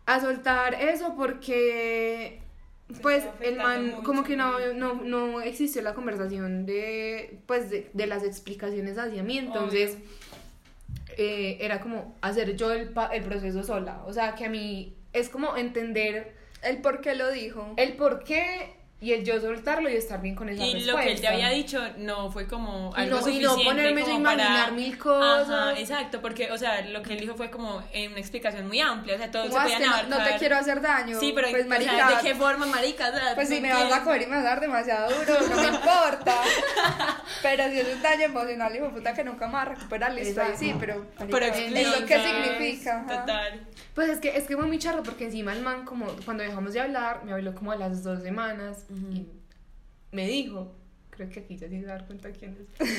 a 0.06 0.20
soltar 0.22 0.74
eso 0.76 1.16
porque 1.16 2.42
pues 3.02 3.26
estaba 3.42 3.46
el 3.46 3.58
man 3.58 4.04
como 4.04 4.24
que 4.24 4.38
no, 4.38 4.58
¿no? 4.74 4.94
no, 4.94 5.04
no 5.04 5.42
existió 5.42 5.82
la 5.82 5.94
conversación 5.94 6.66
de 6.66 7.40
pues 7.46 7.70
de, 7.70 7.90
de 7.94 8.08
las 8.08 8.24
explicaciones 8.24 8.98
hacia 8.98 9.24
mí 9.24 9.38
entonces 9.38 9.98
eh, 11.18 11.58
era 11.62 11.80
como 11.82 12.16
hacer 12.22 12.56
yo 12.56 12.72
el, 12.72 12.94
el 13.14 13.24
proceso 13.24 13.64
sola 13.64 14.04
o 14.06 14.14
sea 14.14 14.36
que 14.36 14.46
a 14.46 14.50
mí 14.50 14.96
es 15.14 15.30
como 15.30 15.58
entender 15.58 16.36
El 16.62 16.82
por 16.82 17.02
qué 17.02 17.16
lo 17.16 17.32
dijo. 17.32 17.74
el 17.78 17.94
por 17.94 18.24
qué 18.24 18.77
y 19.00 19.14
el 19.14 19.24
yo 19.24 19.40
soltarlo 19.40 19.90
y 19.92 19.96
estar 19.96 20.20
bien 20.22 20.34
con 20.34 20.50
esa 20.50 20.64
Y 20.66 20.74
respuesta. 20.74 20.92
lo 20.92 20.98
que 21.06 21.12
él 21.12 21.22
te 21.22 21.28
había 21.28 21.50
dicho 21.50 21.80
no 21.98 22.32
fue 22.32 22.48
como 22.48 22.92
Y 22.98 23.02
algo 23.02 23.20
no- 23.22 23.28
y 23.30 23.40
no 23.40 23.50
suficiente 23.52 23.64
ponerme 23.66 24.02
yo 24.02 24.08
a 24.08 24.10
como 24.12 24.24
para- 24.24 24.44
imaginar 24.44 24.72
mil 24.72 24.98
cosas. 24.98 25.50
Ajá, 25.50 25.80
exacto, 25.80 26.20
porque, 26.22 26.52
o 26.52 26.58
sea, 26.58 26.82
lo 26.82 27.04
que 27.04 27.14
él 27.14 27.20
dijo 27.20 27.36
fue 27.36 27.52
como 27.52 27.84
eh, 27.94 28.08
una 28.08 28.20
explicación 28.20 28.68
muy 28.68 28.80
amplia, 28.82 29.14
o 29.14 29.18
sea, 29.20 29.30
todos 29.30 29.46
se 29.48 29.52
¿Cómo 29.52 29.68
es 29.68 29.74
podían 29.76 30.10
no, 30.10 30.18
no 30.18 30.24
te 30.24 30.36
quiero 30.38 30.58
hacer 30.58 30.82
daño? 30.82 31.20
Sí, 31.20 31.32
pero, 31.36 31.50
pues, 31.52 31.66
o 31.66 31.70
sea, 31.70 31.78
marica, 31.78 32.10
¿de 32.10 32.28
qué 32.28 32.36
forma, 32.36 32.66
marica? 32.66 33.10
O 33.10 33.14
sea, 33.14 33.36
Pues 33.36 33.48
si 33.50 33.56
¿de 33.56 33.62
me 33.62 33.72
vas 33.74 33.92
a 33.94 34.04
coger 34.04 34.24
y 34.24 34.26
me 34.26 34.36
vas 34.38 34.46
a 34.46 34.50
dar 34.50 34.60
demasiado 34.62 35.10
duro, 35.16 35.40
no 35.48 35.56
me 35.58 35.68
importa. 35.68 36.34
pero 37.44 37.64
si 37.70 37.80
es 37.80 37.94
un 37.96 38.02
daño 38.02 38.24
emocional, 38.26 38.76
hijo 38.76 38.90
puta, 38.90 39.14
que 39.14 39.24
nunca 39.24 39.46
me 39.48 39.54
vas 39.54 39.68
a 39.68 39.70
recuperar, 39.76 40.14
listo, 40.14 40.42
ahí 40.42 40.54
sí, 40.58 40.74
pero. 40.80 41.06
Pero 41.18 41.30
marica, 41.32 41.48
explicas, 41.60 41.94
¿Eso 41.96 42.06
qué 42.08 42.20
significa? 42.20 43.00
Ajá. 43.02 43.20
Total. 43.22 43.62
Pues 43.94 44.10
es 44.10 44.20
que, 44.20 44.38
es 44.38 44.44
que 44.46 44.56
fue 44.56 44.66
muy 44.68 44.78
charro 44.78 45.02
porque 45.04 45.26
encima 45.26 45.54
el 45.54 45.62
man 45.64 45.84
como 45.86 46.06
cuando 46.26 46.44
dejamos 46.44 46.74
de 46.74 46.82
hablar, 46.82 47.24
me 47.26 47.34
habló 47.34 47.54
como 47.56 47.72
a 47.72 47.76
las 47.76 48.04
dos 48.04 48.22
semanas 48.22 48.86
y 48.90 49.28
me 50.12 50.28
dijo, 50.28 50.76
creo 51.10 51.30
que 51.30 51.42
aquí 51.42 51.58
ya 51.58 51.68
se 51.68 51.82
dar 51.82 52.06
cuenta 52.06 52.30
quién 52.32 52.58
es. 52.80 52.88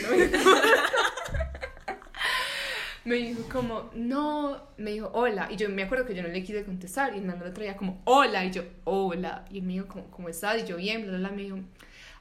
No 3.05 3.15
me 3.15 3.17
dijo. 3.17 3.43
Como, 3.51 3.91
no, 3.95 4.61
me 4.77 4.91
dijo, 4.93 5.11
hola. 5.15 5.49
Y 5.51 5.57
yo 5.57 5.69
me 5.71 5.83
acuerdo 5.85 6.05
que 6.05 6.15
yo 6.15 6.23
no 6.23 6.29
le 6.29 6.43
quise 6.43 6.65
contestar. 6.65 7.15
Y 7.15 7.19
el 7.19 7.25
man 7.25 7.39
lo 7.39 7.53
traía 7.53 7.77
como, 7.77 8.03
hola. 8.05 8.45
Y 8.45 8.51
yo, 8.51 8.65
hola. 8.85 9.45
Y 9.51 9.59
él 9.59 9.65
me 9.65 9.75
dijo, 9.75 9.87
como, 9.87 10.11
¿cómo 10.11 10.29
estás? 10.29 10.63
Y 10.63 10.67
yo, 10.67 10.77
bien, 10.77 11.03
bla, 11.03 11.13
bla, 11.13 11.29
bla. 11.29 11.31
Me 11.37 11.43
dijo, 11.45 11.59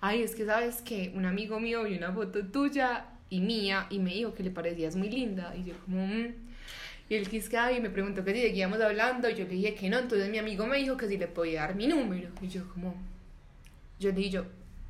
ay, 0.02 0.22
es 0.24 0.36
que 0.36 0.46
sabes 0.46 0.82
que 0.82 1.12
un 1.16 1.26
amigo 1.26 1.60
mío 1.60 1.84
vio 1.84 1.98
una 1.98 2.12
foto 2.14 2.46
tuya 2.46 3.06
y 3.30 3.42
mía 3.42 3.88
y 3.90 4.00
me 4.00 4.14
dijo 4.14 4.34
que 4.34 4.44
le 4.44 4.52
parecías 4.52 4.96
muy 4.96 5.10
linda. 5.10 5.54
Y 5.58 5.66
yo, 5.66 5.74
como, 5.84 6.06
"Mm". 6.08 6.28
Y 7.10 7.16
él 7.16 7.28
quisca 7.30 7.72
y 7.72 7.82
me 7.82 7.90
preguntó 7.90 8.24
que 8.24 8.34
si 8.34 8.42
seguíamos 8.42 8.80
hablando. 8.80 9.30
Y 9.30 9.36
yo 9.36 9.44
le 9.46 9.52
dije 9.56 9.76
que 9.76 9.90
no. 9.90 9.98
Entonces 10.00 10.30
mi 10.30 10.38
amigo 10.38 10.68
me 10.68 10.78
dijo 10.78 10.96
que 10.96 11.08
si 11.08 11.18
le 11.18 11.28
podía 11.28 11.62
dar 11.62 11.76
mi 11.76 11.88
número. 11.88 12.30
Y 12.42 12.48
yo, 12.48 12.68
como, 12.70 12.96
yo 14.00 14.10
le 14.12 14.16
dije, 14.18 14.30
yo, 14.30 14.46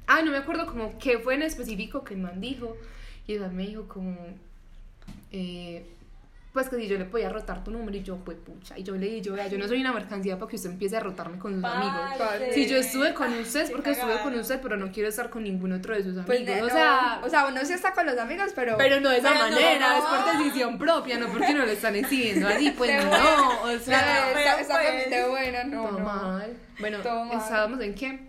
ah, 0.08 0.22
no 0.22 0.32
me 0.32 0.38
acuerdo 0.38 0.66
como 0.68 0.98
qué 1.00 1.20
fue 1.20 1.36
en 1.36 1.44
específico 1.44 2.04
que 2.04 2.14
el 2.14 2.20
man 2.22 2.40
dijo. 2.42 2.76
Y 3.28 3.34
el 3.34 3.42
man 3.42 3.56
me 3.56 3.68
dijo 3.68 3.88
como, 3.88 4.16
eh, 5.32 5.86
pues 6.54 6.70
que 6.70 6.78
si 6.78 6.88
yo 6.88 6.98
le 6.98 7.06
podía 7.06 7.30
rotar 7.30 7.64
tu 7.64 7.70
número 7.70 7.96
y 7.98 8.02
yo, 8.02 8.16
pues 8.18 8.36
pucha, 8.38 8.80
y 8.80 8.84
yo 8.84 8.96
le 8.96 9.06
dije, 9.06 9.22
yo, 9.22 9.34
vea, 9.34 9.48
yo 9.48 9.60
no 9.60 9.68
soy 9.68 9.80
una 9.80 9.94
mercancía 9.94 10.40
para 10.40 10.50
que 10.50 10.56
usted 10.56 10.72
empiece 10.72 10.98
a 10.98 11.02
rotarme 11.02 11.38
con 11.38 11.54
sus 11.54 11.64
amigos. 11.64 12.02
Parce. 12.18 12.54
Si 12.54 12.68
yo 12.68 12.78
estuve 12.78 13.14
con 13.14 13.32
usted 13.40 13.62
es 13.64 13.70
porque 13.72 13.92
estuve 13.92 14.18
con 14.24 14.34
usted, 14.34 14.60
pero 14.62 14.76
no 14.76 14.92
quiero 14.92 15.08
estar 15.10 15.30
con 15.30 15.44
ningún 15.44 15.74
otro 15.74 15.94
de 15.94 16.00
sus 16.04 16.14
amigos. 16.18 16.26
Pues 16.26 16.46
de- 16.48 16.62
o 16.62 16.66
no, 16.66 16.70
sea, 16.74 17.22
o 17.24 17.30
sea, 17.30 17.46
uno 17.48 17.64
sí 17.64 17.74
está 17.74 17.92
con 17.94 18.08
los 18.08 18.18
amigos, 18.18 18.54
pero. 18.56 18.76
pero 18.78 19.00
no 19.02 19.10
de 19.10 19.18
esa 19.20 19.34
no, 19.36 19.40
manera, 19.42 19.90
no. 19.90 19.98
es 19.98 20.04
por 20.06 20.38
decisión 20.38 20.78
propia, 20.80 21.20
no 21.20 21.28
porque 21.28 21.54
no 21.54 21.64
le 21.66 21.74
están 21.74 21.96
exigiendo 21.96 22.48
así, 22.48 22.72
pues 22.72 22.90
De 22.92 23.04
no, 23.06 23.62
o 23.64 23.78
sea, 23.80 24.32
esa, 24.32 24.60
esa 24.62 24.74
pues. 24.80 25.04
fue 25.04 25.16
de 25.16 25.28
buena, 25.30 25.64
no. 25.66 25.84
todo 25.90 26.00
no. 26.00 26.06
mal. 26.06 26.58
Bueno, 26.80 27.00
Todo 27.04 27.26
mal. 27.26 27.38
¿estábamos 27.38 27.82
en 27.82 27.94
qué? 27.94 28.20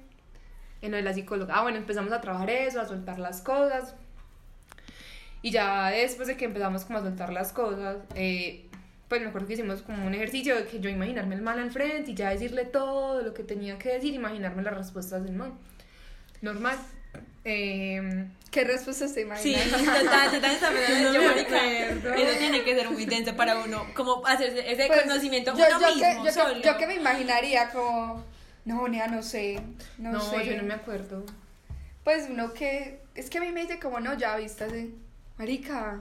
En 0.83 0.91
lo 0.93 0.97
de 0.97 1.03
la 1.03 1.13
psicóloga. 1.13 1.55
Ah, 1.57 1.63
bueno, 1.63 1.79
empezamos 1.79 2.13
a 2.13 2.21
trabajar 2.21 2.51
eso, 2.51 2.81
a 2.81 2.87
soltar 2.87 3.19
las 3.19 3.41
cosas. 3.43 3.95
Y 5.43 5.51
ya 5.51 5.89
después 5.91 6.29
de 6.29 6.37
que 6.37 6.45
empezamos 6.45 6.85
como 6.85 6.99
a 6.99 7.03
soltar 7.03 7.33
las 7.33 7.53
cosas, 7.53 7.97
eh, 8.15 8.67
pues 9.09 9.21
me 9.21 9.29
acuerdo 9.29 9.47
que 9.47 9.55
hicimos 9.55 9.83
como 9.83 10.07
un 10.07 10.15
ejercicio 10.15 10.55
de 10.57 10.65
que 10.67 10.81
yo 10.81 10.91
imaginarme 10.91 11.35
el 11.35 11.43
mal 11.43 11.59
al 11.59 11.71
frente 11.71 12.11
y 12.11 12.15
ya 12.15 12.31
decirle 12.31 12.65
todo 12.65 13.23
lo 13.23 13.35
que 13.35 13.43
tenía 13.45 13.79
que 13.79 13.91
decir, 13.91 14.15
imaginarme 14.15 14.63
las 14.63 14.75
respuestas 14.77 15.23
del 15.25 15.33
mal. 15.35 15.53
Normal. 16.43 16.77
Eh, 17.45 18.27
¿Qué 18.51 18.65
respuesta 18.65 19.09
se 19.09 19.15
Sí, 19.15 19.21
imagina? 19.23 19.61
total, 20.01 20.31
total, 20.33 20.75
verdad, 20.75 21.01
No 21.03 21.15
yo, 21.15 21.21
me 21.23 21.41
acuerdo. 21.41 22.15
eso 22.15 22.39
tiene 22.39 22.63
que 22.65 22.75
ser 22.75 22.91
muy 22.91 23.05
denso 23.07 23.35
para 23.37 23.59
uno, 23.59 23.87
como 23.95 24.27
hacerse 24.27 24.71
ese 24.71 24.87
Pues, 24.87 25.03
conocimiento 25.03 25.53
yo, 25.57 25.65
uno 25.67 25.81
yo 25.81 25.87
mismo, 25.95 26.03
que, 26.03 26.17
yo, 26.19 26.25
que- 26.25 26.33
solo. 26.33 26.61
yo 26.63 26.77
que 26.77 26.87
me 26.87 26.95
imaginaría 26.97 27.71
como. 27.71 28.25
No, 28.69 28.87
nea, 28.89 29.07
no 29.09 29.23
sé. 29.23 29.61
No, 29.99 30.13
no, 30.13 30.21
sé. 30.21 30.45
yo 30.47 30.57
no 30.57 30.63
me 30.63 30.75
acuerdo. 30.75 31.25
Pues 32.05 32.27
uno 32.31 32.53
que 32.53 33.01
es 33.15 33.31
que 33.31 33.39
a 33.39 33.41
mí 33.41 33.51
me 33.51 33.63
dice 33.63 33.79
como, 33.81 33.99
no, 34.01 34.15
ya 34.15 34.37
viste 34.37 34.65
así. 34.65 34.95
Marica, 35.39 36.01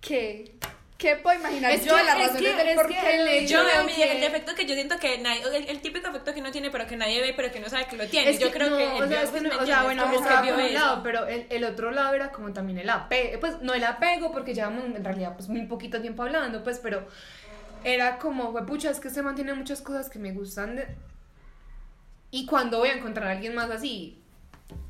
¿qué? 0.00 0.54
¿Qué 0.96 1.14
puedo 1.14 1.38
imaginar 1.38 1.70
Es 1.70 1.84
yo 1.84 1.92
que- 1.92 1.98
de 2.00 2.04
las 2.06 2.16
es 2.16 2.26
razones 2.26 2.50
que- 2.50 2.56
del 2.58 2.68
es 2.70 2.74
por 2.74 2.88
que 2.88 2.94
qué 2.94 3.46
Yo 3.46 3.64
veo 3.64 3.84
mi 3.84 3.92
que- 3.92 4.10
el 4.16 4.20
defecto 4.20 4.54
que 4.56 4.66
yo 4.66 4.74
siento 4.74 4.98
que 4.98 5.18
nadie, 5.18 5.42
el, 5.56 5.68
el 5.68 5.80
típico 5.80 6.08
defecto 6.08 6.34
que 6.34 6.40
uno 6.40 6.50
tiene 6.50 6.70
pero 6.72 6.88
que 6.88 6.96
nadie 6.96 7.20
ve 7.20 7.34
pero 7.36 7.52
que 7.52 7.60
uno 7.60 7.68
sabe 7.68 7.86
que 7.86 7.96
lo 7.96 8.08
tiene. 8.08 8.30
Es 8.30 8.40
yo 8.40 8.48
que 8.48 8.54
creo 8.54 8.70
no, 8.70 8.76
que 8.78 8.84
o 9.04 9.06
sea, 9.06 9.22
es 9.22 9.30
que 9.30 9.40
no- 9.40 9.48
¿me 9.50 9.54
o 9.56 9.64
sea, 9.66 9.84
bueno, 9.84 10.12
estaba 10.12 10.42
vio 10.42 10.54
por 10.54 10.62
un 10.64 10.68
eso. 10.70 10.74
lado, 10.78 11.02
pero 11.04 11.26
el, 11.28 11.46
el 11.50 11.62
otro 11.64 11.92
lado 11.92 12.14
era 12.14 12.32
como 12.32 12.52
también 12.52 12.78
el 12.78 12.90
apego, 12.90 13.38
pues 13.38 13.60
no 13.60 13.74
el 13.74 13.84
apego 13.84 14.32
porque 14.32 14.54
llevamos 14.54 14.84
en 14.86 15.04
realidad 15.04 15.34
pues 15.36 15.48
muy 15.48 15.62
poquito 15.66 16.00
tiempo 16.00 16.24
hablando, 16.24 16.64
pues, 16.64 16.80
pero 16.80 17.06
era 17.84 18.18
como, 18.18 18.50
"Jue 18.50 18.66
pucha, 18.66 18.90
es 18.90 18.98
que 18.98 19.08
se 19.10 19.22
mantiene 19.22 19.54
muchas 19.54 19.80
cosas 19.82 20.10
que 20.10 20.18
me 20.18 20.32
gustan 20.32 20.74
de... 20.74 20.88
y 22.30 22.46
cuando 22.46 22.78
voy 22.78 22.88
a 22.88 22.94
encontrar 22.94 23.28
a 23.28 23.30
alguien 23.32 23.54
más 23.54 23.70
así, 23.70 24.18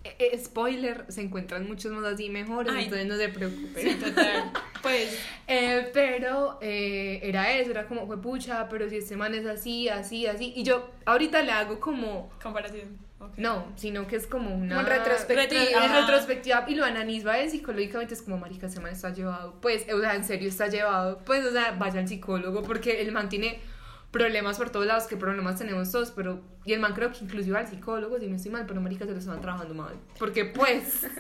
eh, 0.04 0.16
eh, 0.18 0.38
spoiler, 0.38 1.04
se 1.08 1.22
encuentran 1.22 1.66
muchos 1.66 1.92
más 1.92 2.04
así 2.04 2.30
mejores, 2.30 2.72
Ay. 2.74 2.84
entonces 2.84 3.06
no 3.06 3.16
se 3.16 3.28
preocupen. 3.28 3.82
Sí, 3.82 3.94
total. 3.94 4.50
Pues 4.80 5.18
Eh, 5.48 5.90
pero 5.92 6.58
eh, 6.60 7.18
era 7.22 7.50
eso, 7.52 7.72
era 7.72 7.88
como, 7.88 8.06
fue 8.06 8.20
pucha, 8.22 8.68
pero 8.68 8.88
si 8.88 8.98
este 8.98 9.16
man 9.16 9.34
es 9.34 9.44
así, 9.44 9.88
así, 9.88 10.26
así. 10.26 10.52
Y 10.54 10.62
yo 10.62 10.90
ahorita 11.04 11.42
le 11.42 11.50
hago 11.50 11.80
como, 11.80 12.30
comparación. 12.40 12.96
no, 13.36 13.72
sino 13.74 14.06
que 14.06 14.14
es 14.16 14.28
como 14.28 14.54
una... 14.54 14.76
Como 14.76 14.88
retrospectiva. 14.88 15.84
Ajá. 15.84 16.00
retrospectiva 16.02 16.64
y 16.68 16.76
lo 16.76 16.84
analiza 16.84 17.38
él 17.38 17.50
psicológicamente, 17.50 18.14
es 18.14 18.22
como, 18.22 18.38
marica, 18.38 18.68
ese 18.68 18.78
man 18.78 18.92
está 18.92 19.12
llevado. 19.12 19.56
Pues, 19.60 19.86
o 19.92 19.98
sea, 20.00 20.14
en 20.14 20.24
serio 20.24 20.48
está 20.48 20.68
llevado. 20.68 21.18
Pues, 21.24 21.44
o 21.44 21.50
sea, 21.50 21.72
vaya 21.72 21.98
al 21.98 22.06
psicólogo 22.06 22.62
porque 22.62 23.00
el 23.02 23.10
man 23.10 23.28
tiene 23.28 23.60
problemas 24.10 24.58
por 24.58 24.70
todos 24.70 24.86
lados, 24.86 25.04
que 25.04 25.16
problemas 25.16 25.58
tenemos 25.58 25.90
todos, 25.90 26.10
pero... 26.10 26.42
Y 26.64 26.72
el 26.72 26.80
man 26.80 26.94
creo 26.94 27.12
que 27.12 27.24
inclusive 27.24 27.56
al 27.56 27.66
psicólogo, 27.66 28.18
si 28.18 28.26
no 28.26 28.36
estoy 28.36 28.50
mal, 28.50 28.66
pero 28.66 28.80
marica, 28.80 29.04
se 29.04 29.12
lo 29.12 29.18
estaban 29.18 29.40
trabajando 29.40 29.74
mal. 29.74 29.94
Porque, 30.18 30.44
pues... 30.44 31.06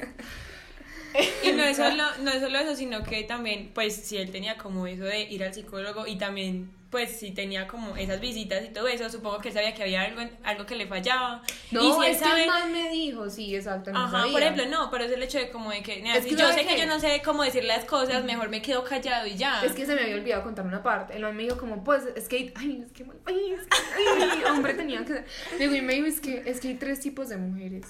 Y 1.42 1.52
no 1.52 1.62
es, 1.62 1.78
solo, 1.78 2.04
no 2.20 2.30
es 2.30 2.40
solo 2.42 2.58
eso, 2.58 2.76
sino 2.76 3.02
que 3.02 3.24
también, 3.24 3.70
pues, 3.74 3.96
si 3.96 4.18
él 4.18 4.30
tenía 4.30 4.58
como 4.58 4.86
eso 4.86 5.04
de 5.04 5.22
ir 5.22 5.42
al 5.42 5.54
psicólogo 5.54 6.06
y 6.06 6.18
también, 6.18 6.70
pues, 6.90 7.18
si 7.18 7.32
tenía 7.32 7.66
como 7.68 7.96
esas 7.96 8.18
visitas 8.20 8.64
y 8.64 8.68
todo 8.68 8.88
eso, 8.88 9.10
supongo 9.10 9.38
que 9.38 9.48
él 9.48 9.54
sabía 9.54 9.74
que 9.74 9.82
había 9.82 10.02
algo, 10.02 10.22
algo 10.42 10.64
que 10.64 10.74
le 10.74 10.86
fallaba. 10.86 11.42
No, 11.70 11.82
y 11.82 11.92
si 12.06 12.10
es 12.12 12.18
que 12.18 12.24
sabe... 12.24 12.42
el 12.44 12.48
man 12.48 12.72
me 12.72 12.88
dijo, 12.90 13.28
sí, 13.28 13.54
exacto, 13.54 13.92
no 13.92 13.98
Ajá, 14.00 14.20
sabía. 14.20 14.32
por 14.32 14.42
ejemplo, 14.42 14.66
no, 14.66 14.90
pero 14.90 15.04
es 15.04 15.12
el 15.12 15.22
hecho 15.22 15.38
de 15.38 15.50
como 15.50 15.70
de 15.70 15.82
que, 15.82 16.00
nada, 16.00 16.16
Es 16.16 16.24
si 16.24 16.30
que 16.30 16.36
yo 16.36 16.48
¿sabe 16.48 16.62
sé 16.62 16.66
que 16.66 16.78
yo 16.78 16.86
no 16.86 16.98
sé 16.98 17.20
cómo 17.22 17.42
decir 17.42 17.64
las 17.64 17.84
cosas, 17.84 18.24
mejor 18.24 18.48
me 18.48 18.62
quedo 18.62 18.84
callado 18.84 19.26
y 19.26 19.36
ya. 19.36 19.62
Es 19.62 19.72
que 19.72 19.84
se 19.84 19.94
me 19.94 20.02
había 20.02 20.16
olvidado 20.16 20.42
contar 20.42 20.64
una 20.66 20.82
parte. 20.82 21.16
El 21.16 21.36
dijo 21.36 21.58
como, 21.58 21.84
pues, 21.84 22.04
es 22.16 22.26
que, 22.26 22.52
ay, 22.56 22.84
es 22.86 22.92
que, 22.92 23.04
ay, 23.26 23.52
es 23.52 23.66
que, 23.66 23.76
ay, 23.96 24.44
hombre, 24.50 24.72
tenía 24.74 25.04
que... 25.04 25.24
Digo, 25.58 25.74
y 25.74 25.82
me 25.82 25.94
dijo, 25.94 26.06
es 26.06 26.20
que, 26.20 26.42
es 26.46 26.60
que 26.60 26.68
hay 26.68 26.74
tres 26.74 27.00
tipos 27.00 27.28
de 27.28 27.36
mujeres. 27.36 27.84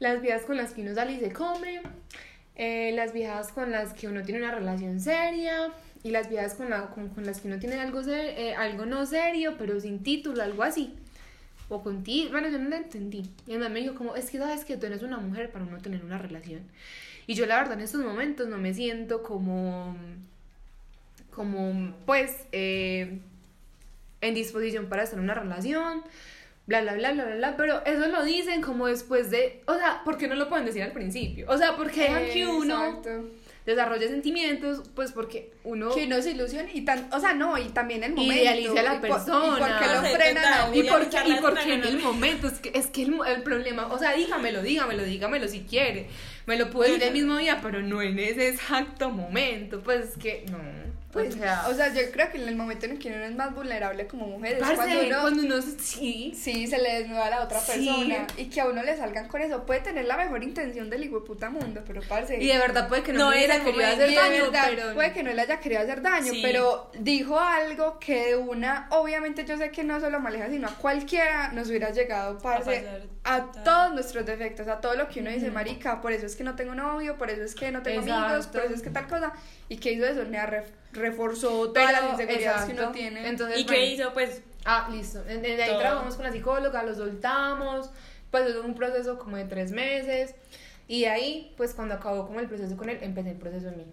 Las 0.00 0.20
viejas 0.22 0.42
con 0.42 0.56
las 0.56 0.72
que 0.72 0.82
uno 0.82 0.94
sale 0.94 1.12
y 1.12 1.20
se 1.20 1.32
come, 1.32 1.82
eh, 2.56 2.90
las 2.94 3.12
viejas 3.12 3.52
con 3.52 3.70
las 3.70 3.94
que 3.94 4.08
uno 4.08 4.22
tiene 4.22 4.40
una 4.42 4.52
relación 4.52 5.00
seria 5.00 5.72
y 6.06 6.10
las 6.12 6.28
viejas 6.28 6.54
con, 6.54 6.70
la, 6.70 6.86
con, 6.90 7.08
con 7.08 7.26
las 7.26 7.40
que 7.40 7.48
uno 7.48 7.58
tiene 7.58 7.80
algo, 7.80 8.02
ser- 8.04 8.38
eh, 8.38 8.54
algo 8.54 8.86
no 8.86 9.04
serio, 9.06 9.54
pero 9.58 9.80
sin 9.80 10.02
título, 10.02 10.42
algo 10.42 10.62
así. 10.62 10.94
O 11.68 11.82
contigo, 11.82 12.30
bueno, 12.30 12.48
yo 12.48 12.58
no 12.58 12.68
lo 12.68 12.76
entendí. 12.76 13.28
Y 13.48 13.56
man 13.56 13.72
me 13.72 13.80
dijo 13.80 13.94
como, 13.96 14.14
es 14.14 14.30
que 14.30 14.38
sabes 14.38 14.64
que 14.64 14.76
tú 14.76 14.86
eres 14.86 15.02
una 15.02 15.18
mujer 15.18 15.50
para 15.50 15.64
uno 15.64 15.78
tener 15.78 16.04
una 16.04 16.16
relación. 16.18 16.60
Y 17.26 17.34
yo 17.34 17.44
la 17.46 17.56
verdad 17.56 17.72
en 17.74 17.80
estos 17.80 18.02
momentos 18.04 18.46
no 18.46 18.56
me 18.56 18.72
siento 18.72 19.24
como, 19.24 19.96
como 21.34 21.92
pues, 22.06 22.36
eh, 22.52 23.18
en 24.20 24.34
disposición 24.34 24.86
para 24.86 25.02
estar 25.02 25.18
en 25.18 25.24
una 25.24 25.34
relación, 25.34 26.02
bla, 26.66 26.82
bla, 26.82 26.94
bla, 26.94 27.12
bla, 27.12 27.24
bla, 27.24 27.34
bla, 27.36 27.56
pero 27.56 27.84
eso 27.84 28.06
lo 28.08 28.24
dicen 28.24 28.62
como 28.62 28.86
después 28.86 29.30
de, 29.30 29.62
o 29.66 29.74
sea, 29.76 30.02
¿por 30.04 30.16
qué 30.18 30.28
no 30.28 30.36
lo 30.36 30.48
pueden 30.48 30.66
decir 30.66 30.82
al 30.82 30.92
principio? 30.92 31.46
O 31.48 31.58
sea, 31.58 31.76
porque 31.76 32.02
dejan 32.02 32.24
que 32.32 32.46
uno 32.46 32.84
Exacto. 32.86 33.28
Desarrolle 33.66 34.08
sentimientos, 34.08 34.82
pues 34.94 35.12
porque 35.12 35.50
uno... 35.64 35.92
Que 35.94 36.04
uno 36.06 36.22
se 36.22 36.30
ilusione 36.30 36.70
y 36.72 36.82
tan, 36.82 37.12
o 37.12 37.20
sea, 37.20 37.34
no, 37.34 37.58
y 37.58 37.64
también 37.70 38.04
el 38.04 38.14
momento. 38.14 38.34
Idealiza 38.42 38.80
a 38.80 38.82
la 38.84 38.94
y 38.94 38.98
por- 39.00 39.10
persona. 39.10 39.46
Y 39.56 39.58
por 39.60 39.78
qué 39.78 39.86
lo 39.94 40.02
Sí, 40.02 40.14
frenan 40.14 40.44
¿Y 40.74 40.80
uno. 40.80 40.92
por 40.92 41.00
Idealizar 41.02 41.22
qué, 41.24 41.28
y 41.28 41.32
la 41.34 41.40
por 41.40 41.50
otra 41.50 41.64
qué 41.64 41.74
en 41.74 41.80
no. 41.80 41.88
el 41.88 41.98
momento? 41.98 42.46
Es 42.46 42.58
que, 42.60 42.70
es 42.74 42.86
que 42.86 43.02
el, 43.02 43.14
el 43.26 43.42
problema, 43.42 43.88
o 43.88 43.98
sea, 43.98 44.12
dígamelo, 44.14 44.62
dígamelo, 44.62 45.02
dígamelo 45.02 45.48
si 45.48 45.60
quiere. 45.60 46.06
Me 46.46 46.56
lo 46.56 46.70
puedo 46.70 46.88
decir 46.90 47.02
el 47.06 47.12
mismo 47.12 47.36
día, 47.36 47.58
pero 47.60 47.82
no 47.82 48.00
en 48.02 48.18
ese 48.20 48.48
exacto 48.48 49.10
momento. 49.10 49.80
Pues 49.82 50.10
es 50.10 50.16
que, 50.16 50.44
no. 50.50 50.58
Pues, 51.22 51.34
o 51.34 51.38
sea, 51.38 51.64
o 51.68 51.74
sea, 51.74 51.92
yo 51.92 52.00
creo 52.12 52.30
que 52.30 52.38
en 52.40 52.48
el 52.48 52.56
momento 52.56 52.86
en 52.86 52.92
el 52.92 52.98
que 52.98 53.08
uno 53.08 53.24
es 53.24 53.34
más 53.34 53.54
vulnerable 53.54 54.06
como 54.06 54.26
mujer 54.26 54.58
es 54.58 54.62
cuando 54.76 55.00
uno 55.06 55.20
cuando 55.20 55.42
uno 55.42 55.62
sí. 55.62 56.32
sí 56.34 56.66
se 56.66 56.78
le 56.78 56.98
desnuda 57.00 57.26
a 57.26 57.30
la 57.30 57.42
otra 57.42 57.60
Sí. 57.60 57.86
persona 57.88 58.26
y 58.36 58.44
que 58.46 58.60
a 58.60 58.66
uno 58.66 58.82
le 58.82 58.96
salgan 58.96 59.28
con 59.28 59.40
eso. 59.40 59.64
Puede 59.66 59.80
tener 59.80 60.04
la 60.04 60.16
mejor 60.16 60.42
intención 60.42 60.90
del 60.90 61.04
hijo 61.04 61.24
puta 61.24 61.50
mundo, 61.50 61.82
pero 61.86 62.00
parce. 62.08 62.36
Y 62.42 62.46
de 62.46 62.58
verdad 62.58 62.88
puede 62.88 63.02
que 63.02 63.12
no, 63.12 63.18
No 63.24 63.30
me 63.30 63.36
hubiera 63.36 63.56
el 63.56 63.62
querido 63.64 63.86
hacer 63.86 64.14
daño, 64.14 64.44
verdad, 64.44 64.66
pero. 64.70 64.94
puede 64.94 65.12
que 65.12 65.22
no 65.22 65.32
le 65.32 65.42
haya 65.42 65.60
querido 65.60 65.80
hacer 65.82 66.02
daño, 66.02 66.32
Sí. 66.32 66.40
pero 66.42 66.90
dijo 66.98 67.38
algo 67.38 67.98
que 67.98 68.26
de 68.26 68.36
una, 68.36 68.88
obviamente 68.90 69.44
yo 69.44 69.56
sé 69.56 69.70
que 69.70 69.84
no 69.84 70.00
solo 70.00 70.18
a 70.18 70.20
Maleja, 70.20 70.48
sino 70.48 70.68
a 70.68 70.74
cualquiera 70.74 71.52
nos 71.52 71.68
hubiera 71.68 71.90
llegado, 71.90 72.38
parce, 72.38 72.84
a, 73.24 73.50
todos 73.64 73.92
nuestros 73.92 74.24
defectos, 74.26 74.68
a 74.68 74.80
todo 74.80 74.94
lo 74.94 75.08
que 75.08 75.20
uno 75.20 75.30
dice, 75.30 75.50
marica, 75.50 76.00
por 76.00 76.12
eso 76.12 76.26
es 76.26 76.36
que 76.36 76.44
no 76.44 76.54
tengo 76.56 76.74
novio, 76.74 77.16
por 77.16 77.30
eso 77.30 77.42
es 77.42 77.54
que 77.54 77.70
no 77.72 77.82
tengo 77.82 78.00
amigos, 78.00 78.20
Exacto. 78.46 78.52
por 78.58 78.66
eso 78.66 78.74
es 78.74 78.82
que 78.82 78.90
tal 78.90 79.06
cosa, 79.06 79.32
y 79.68 79.78
que 79.78 79.92
hizo 79.92 80.06
eso, 80.06 80.22
le 80.24 80.38
ref- 80.38 80.64
reforzó 80.96 81.70
todas 81.72 81.92
Pero, 81.92 82.02
las 82.02 82.10
inseguridades 82.20 82.64
que 82.64 82.72
uno 82.72 82.92
tiene. 82.92 83.28
Entonces, 83.28 83.58
¿Y 83.60 83.64
bueno. 83.64 83.78
qué 83.78 83.86
hizo? 83.86 84.12
Pues, 84.12 84.42
Ah, 84.68 84.88
listo. 84.90 85.20
En- 85.28 85.44
en- 85.44 85.56
De 85.56 85.62
ahí 85.62 85.68
Todo. 85.70 85.78
trabajamos 85.78 86.16
con 86.16 86.24
la 86.24 86.32
psicóloga, 86.32 86.82
lo 86.82 86.92
soltamos. 86.94 87.88
Pues 88.32 88.46
es 88.48 88.56
un 88.56 88.74
proceso 88.74 89.16
como 89.18 89.36
de 89.36 89.44
tres 89.44 89.70
meses. 89.70 90.34
Y 90.88 91.02
de 91.02 91.08
ahí, 91.08 91.54
pues 91.56 91.72
cuando 91.72 91.94
acabó 91.94 92.26
como 92.26 92.40
el 92.40 92.48
proceso 92.48 92.76
con 92.76 92.88
él, 92.88 92.98
empecé 93.00 93.30
el 93.30 93.36
proceso 93.38 93.68
en 93.68 93.76
mí. 93.78 93.86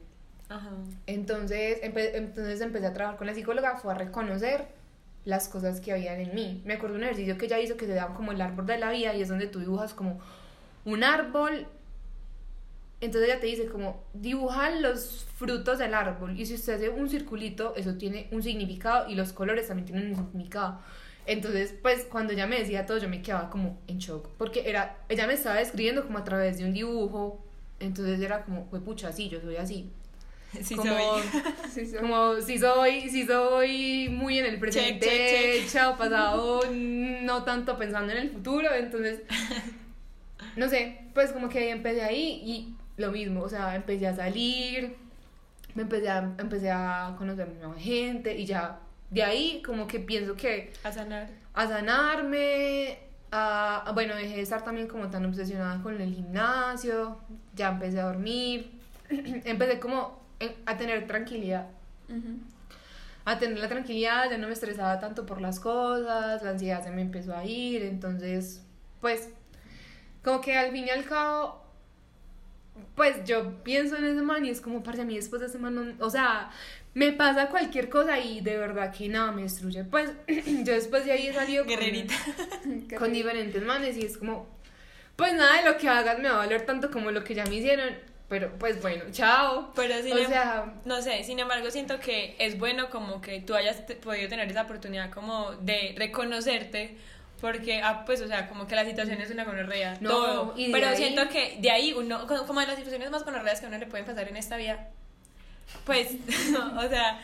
ajá. 0.50 0.70
Entonces, 1.08 1.82
empe- 1.84 2.12
entonces 2.16 2.60
empecé 2.62 2.88
a 2.88 2.94
trabajar 2.94 3.18
con 3.18 3.28
la 3.28 3.34
psicóloga, 3.36 3.78
fue 3.78 3.94
a 3.94 3.96
reconocer 3.98 4.66
las 5.26 5.48
cosas 5.48 5.80
que 5.80 5.92
habían 5.94 6.20
en 6.20 6.34
mí. 6.36 6.62
Me 6.66 6.74
acuerdo 6.74 6.96
de 6.96 7.00
un 7.00 7.04
ejercicio 7.06 7.38
que 7.38 7.46
ella 7.46 7.60
hizo 7.60 7.78
que 7.78 7.86
se 7.86 7.94
llama 7.96 8.16
como 8.16 8.32
el 8.32 8.42
árbol 8.42 8.66
de 8.66 8.78
la 8.78 8.90
vida 8.92 9.14
y 9.14 9.22
es 9.22 9.30
donde 9.30 9.48
tú 9.48 9.60
dibujas 9.60 9.94
como 9.94 10.20
un 10.86 11.04
árbol. 11.04 11.66
Entonces 13.04 13.30
ella 13.30 13.42
te 13.42 13.48
dice 13.48 13.66
como 13.66 14.02
dibujan 14.14 14.82
los 14.82 15.26
frutos 15.36 15.78
del 15.78 15.94
árbol 15.94 16.40
y 16.40 16.46
si 16.46 16.54
usted 16.54 16.76
hace 16.76 16.90
un 16.90 17.10
circulito, 17.10 17.74
eso 17.76 17.96
tiene 17.96 18.30
un 18.32 18.42
significado 18.42 19.10
y 19.10 19.16
los 19.16 19.34
colores 19.34 19.68
también 19.68 19.86
tienen 19.86 20.10
un 20.12 20.16
significado. 20.16 20.80
Entonces, 21.26 21.76
pues 21.82 22.06
cuando 22.06 22.32
ella 22.32 22.48
me 22.48 22.60
decía 22.60 22.86
todo, 22.86 23.00
yo 23.00 23.10
me 23.10 23.22
quedaba 23.22 23.50
como 23.50 23.78
en 23.88 23.98
shock, 23.98 24.30
porque 24.38 24.70
era, 24.70 24.98
ella 25.10 25.28
me 25.28 25.34
estaba 25.34 25.56
describiendo 25.58 26.06
como 26.06 26.18
a 26.18 26.24
través 26.24 26.58
de 26.58 26.64
un 26.64 26.74
dibujo, 26.74 27.44
entonces 27.82 28.22
era 28.22 28.46
como, 28.46 28.68
fue 28.70 28.80
pucha, 28.80 29.12
sí, 29.12 29.28
yo 29.28 29.42
soy 29.42 29.58
así. 29.58 29.90
Sí, 30.62 30.76
como, 30.76 30.94
soy. 30.94 31.24
Sí, 31.74 31.86
sí. 31.88 31.98
como 31.98 32.40
si 32.40 32.58
soy, 32.58 33.10
si 33.10 33.26
soy 33.26 34.08
muy 34.10 34.38
en 34.38 34.46
el 34.46 34.60
presente, 34.60 35.06
check, 35.06 35.64
check. 35.64 35.72
chao, 35.74 35.98
pasado, 35.98 36.62
no 36.72 37.44
tanto 37.44 37.78
pensando 37.78 38.14
en 38.14 38.20
el 38.20 38.30
futuro, 38.30 38.74
entonces, 38.74 39.24
no 40.56 40.70
sé, 40.70 41.00
pues 41.14 41.34
como 41.34 41.50
que 41.50 41.72
empecé 41.72 42.02
ahí 42.02 42.42
y 42.46 42.76
lo 42.98 43.12
mismo, 43.12 43.42
o 43.42 43.50
sea, 43.50 43.76
empecé 43.76 44.08
a 44.08 44.16
salir, 44.16 44.96
me 45.76 45.84
empecé 45.84 46.10
a, 46.10 46.20
empecé 46.38 46.70
a 46.72 47.16
conocer 47.18 47.48
nueva 47.50 47.76
gente 47.80 48.36
y 48.38 48.46
ya, 48.46 48.80
de 49.10 49.24
ahí 49.24 49.62
como 49.66 49.88
que 49.88 50.00
pienso 50.00 50.36
que 50.36 50.72
A 50.84 50.92
sanar. 50.92 51.30
a 51.54 51.68
sanarme, 51.68 53.00
a, 53.32 53.92
bueno, 53.94 54.16
dejé 54.16 54.36
de 54.36 54.42
estar 54.42 54.64
también 54.64 54.88
como 54.88 55.10
tan 55.10 55.26
obsesionada 55.26 55.82
con 55.82 56.00
el 56.00 56.14
gimnasio, 56.14 57.18
ya 57.56 57.70
empecé 57.70 58.00
a 58.00 58.06
dormir, 58.06 58.72
empecé 59.10 59.80
como 59.80 60.22
a 60.66 60.78
tener 60.78 61.08
tranquilidad, 61.08 61.68
Ujú. 62.10 62.38
a 63.26 63.40
tener 63.40 63.58
la 63.58 63.70
tranquilidad, 63.70 64.30
ya 64.30 64.38
no 64.38 64.48
me 64.48 64.54
estresaba 64.54 65.00
tanto 65.00 65.26
por 65.26 65.42
las 65.42 65.60
cosas, 65.60 66.44
la 66.44 66.50
ansiedad 66.52 66.84
se 66.84 66.92
me 66.92 67.02
empezó 67.02 67.36
a 67.36 67.44
ir, 67.46 67.82
entonces, 67.84 68.62
pues, 69.02 69.30
como 70.24 70.42
que 70.42 70.56
al 70.58 70.72
fin 70.72 70.86
y 70.86 70.90
al 70.90 71.06
cabo, 71.06 71.63
pues 72.96 73.24
yo 73.26 73.64
pienso 73.64 73.96
en 73.98 74.06
ese 74.06 74.22
man 74.22 74.46
y 74.46 74.50
es 74.50 74.62
como, 74.62 74.84
parce, 74.84 75.02
a 75.02 75.06
mí 75.06 75.16
después 75.16 75.42
de 75.42 75.48
ese 75.48 75.60
man, 75.60 75.76
no- 75.76 76.06
o 76.06 76.10
sea, 76.10 76.50
me 76.94 77.12
pasa 77.12 77.48
cualquier 77.50 77.90
cosa 77.90 78.20
y 78.20 78.42
de 78.42 78.58
verdad 78.58 78.94
que 78.96 79.08
nada 79.10 79.32
me 79.32 79.44
destruye. 79.44 79.84
Pues 79.84 80.12
yo 80.28 80.74
después 80.74 81.06
de 81.06 81.12
ahí 81.12 81.28
he 81.28 81.34
salido 81.34 81.64
con- 81.66 81.70
Guerrerita. 81.76 82.14
Con 82.64 82.82
rico. 82.88 83.06
diferentes 83.08 83.64
manes 83.64 83.98
y 83.98 84.06
es 84.06 84.18
como, 84.18 84.48
pues 85.16 85.34
nada 85.34 85.62
de 85.62 85.70
lo 85.72 85.78
que 85.78 85.88
hagas 85.90 86.20
me 86.20 86.30
va 86.30 86.42
a 86.42 86.44
doler 86.46 86.66
tanto 86.66 86.90
como 86.92 87.12
lo 87.12 87.24
que 87.24 87.34
ya 87.36 87.46
me 87.46 87.56
hicieron, 87.56 87.90
pero 88.30 88.52
pues 88.60 88.82
bueno, 88.82 89.04
chao. 89.12 89.72
Pero 89.76 90.02
sin 90.02 90.14
O 90.14 90.18
em- 90.18 90.28
sea, 90.28 90.74
no 90.86 91.02
sé, 91.02 91.24
sin 91.24 91.40
embargo 91.40 91.70
siento 91.72 92.00
que 92.00 92.36
es 92.40 92.58
bueno 92.60 92.90
como 92.90 93.22
que 93.22 93.40
tú 93.42 93.54
hayas 93.56 93.78
podido 94.04 94.30
tener 94.30 94.50
esa 94.50 94.64
oportunidad 94.64 95.12
como 95.12 95.52
de 95.54 95.94
reconocerte 95.98 96.98
porque, 97.44 97.82
ah, 97.84 98.04
pues, 98.06 98.22
o 98.22 98.28
sea, 98.30 98.48
como 98.48 98.66
que 98.68 98.74
la 98.74 98.86
situación 98.86 99.20
es 99.20 99.30
una 99.30 99.44
gonorrea, 99.44 99.98
No, 100.00 100.10
todo. 100.10 100.54
y 100.56 100.72
Pero 100.72 100.88
ahí- 100.88 100.96
siento 100.96 101.28
que 101.28 101.58
de 101.60 101.70
ahí 101.72 101.92
uno, 101.92 102.26
como 102.26 102.48
como 102.48 102.62
de 102.62 102.68
las 102.68 102.78
situaciones 102.78 103.12
más 103.12 103.26
gonorreas 103.26 103.60
que 103.60 103.66
a 103.66 103.70
uno 103.70 103.78
le 103.78 103.86
pueden 103.86 104.06
pasar 104.06 104.30
en 104.30 104.38
esta 104.38 104.56
vida, 104.56 104.88
pues, 105.86 106.08
o 106.78 106.88
sea, 106.88 107.20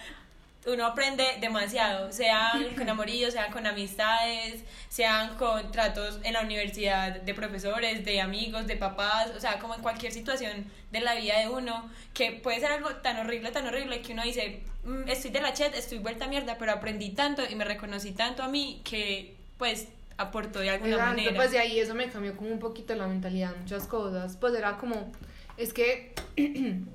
uno 0.68 0.86
aprende 0.86 1.24
demasiado, 1.40 2.12
sean 2.12 2.76
con 2.76 2.90
amoríos, 2.96 3.32
sean 3.32 3.50
con 3.50 3.66
amistades, 3.66 4.62
sean 4.90 5.38
con 5.38 5.72
tratos 5.72 6.20
en 6.24 6.34
la 6.34 6.42
universidad 6.42 7.22
de 7.22 7.34
profesores, 7.34 8.04
de 8.04 8.20
amigos, 8.20 8.68
de 8.68 8.76
papás, 8.76 9.30
o 9.38 9.40
sea, 9.40 9.58
como 9.60 9.74
en 9.74 9.82
cualquier 9.82 10.12
situación 10.12 10.70
de 10.92 11.00
la 11.00 11.16
vida 11.16 11.40
de 11.40 11.48
uno, 11.48 11.90
que 12.14 12.34
puede 12.34 12.60
ser 12.60 12.74
algo 12.74 12.90
tan 12.98 13.16
horrible, 13.20 13.52
tan 13.52 13.66
horrible 13.68 14.02
que 14.02 14.12
uno 14.12 14.24
dice, 14.24 14.64
"Mm, 14.84 15.08
estoy 15.08 15.32
de 15.32 15.40
la 15.40 15.54
chat, 15.54 15.74
estoy 15.76 16.00
vuelta 16.00 16.26
a 16.26 16.28
mierda, 16.28 16.58
pero 16.60 16.74
aprendí 16.74 17.12
tanto 17.12 17.42
y 17.50 17.56
me 17.56 17.64
reconocí 17.64 18.12
tanto 18.12 18.44
a 18.44 18.50
mí 18.50 18.82
que 18.84 19.36
pues 19.58 19.88
aportó 20.20 20.60
de 20.60 20.70
alguna 20.70 20.92
Exacto, 20.92 21.16
manera. 21.16 21.36
pues 21.36 21.52
de 21.52 21.60
ahí 21.60 21.80
eso 21.80 21.96
me 21.96 22.10
cambió 22.10 22.36
como 22.36 22.52
un 22.52 22.60
poquito 22.60 22.94
la 22.94 23.08
mentalidad 23.08 23.54
de 23.54 23.60
muchas 23.62 23.88
cosas. 23.88 24.36
Pues 24.38 24.54
era 24.54 24.78
como, 24.78 25.12
es 25.58 25.74
que, 25.74 26.14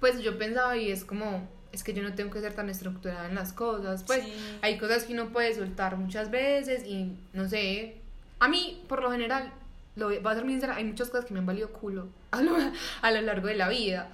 pues 0.00 0.20
yo 0.20 0.38
pensaba 0.38 0.76
y 0.76 0.90
es 0.90 1.04
como, 1.04 1.46
es 1.72 1.84
que 1.84 1.92
yo 1.94 2.02
no 2.02 2.14
tengo 2.14 2.30
que 2.30 2.40
ser 2.40 2.54
tan 2.54 2.68
estructurada 2.68 3.28
en 3.28 3.34
las 3.34 3.52
cosas. 3.52 4.02
Pues 4.04 4.24
Sí. 4.24 4.32
hay 4.62 4.78
cosas 4.78 5.04
que 5.04 5.12
uno 5.12 5.28
puede 5.28 5.54
soltar 5.54 5.96
muchas 5.96 6.30
veces 6.30 6.84
y 6.86 7.12
no 7.32 7.48
sé. 7.48 7.96
A 8.40 8.48
mí, 8.48 8.82
por 8.88 9.02
lo 9.02 9.12
general, 9.12 9.52
lo 9.96 10.06
voy 10.06 10.18
a 10.24 10.34
ser 10.34 10.44
muy 10.44 10.54
sincera, 10.54 10.76
hay 10.76 10.84
muchas 10.84 11.10
cosas 11.10 11.26
que 11.26 11.34
me 11.34 11.40
han 11.40 11.46
valido 11.46 11.70
culo 11.72 12.08
a 12.32 12.40
lo, 12.42 12.56
a 13.02 13.10
lo 13.10 13.20
largo 13.20 13.46
de 13.48 13.54
la 13.56 13.68
vida. 13.68 14.08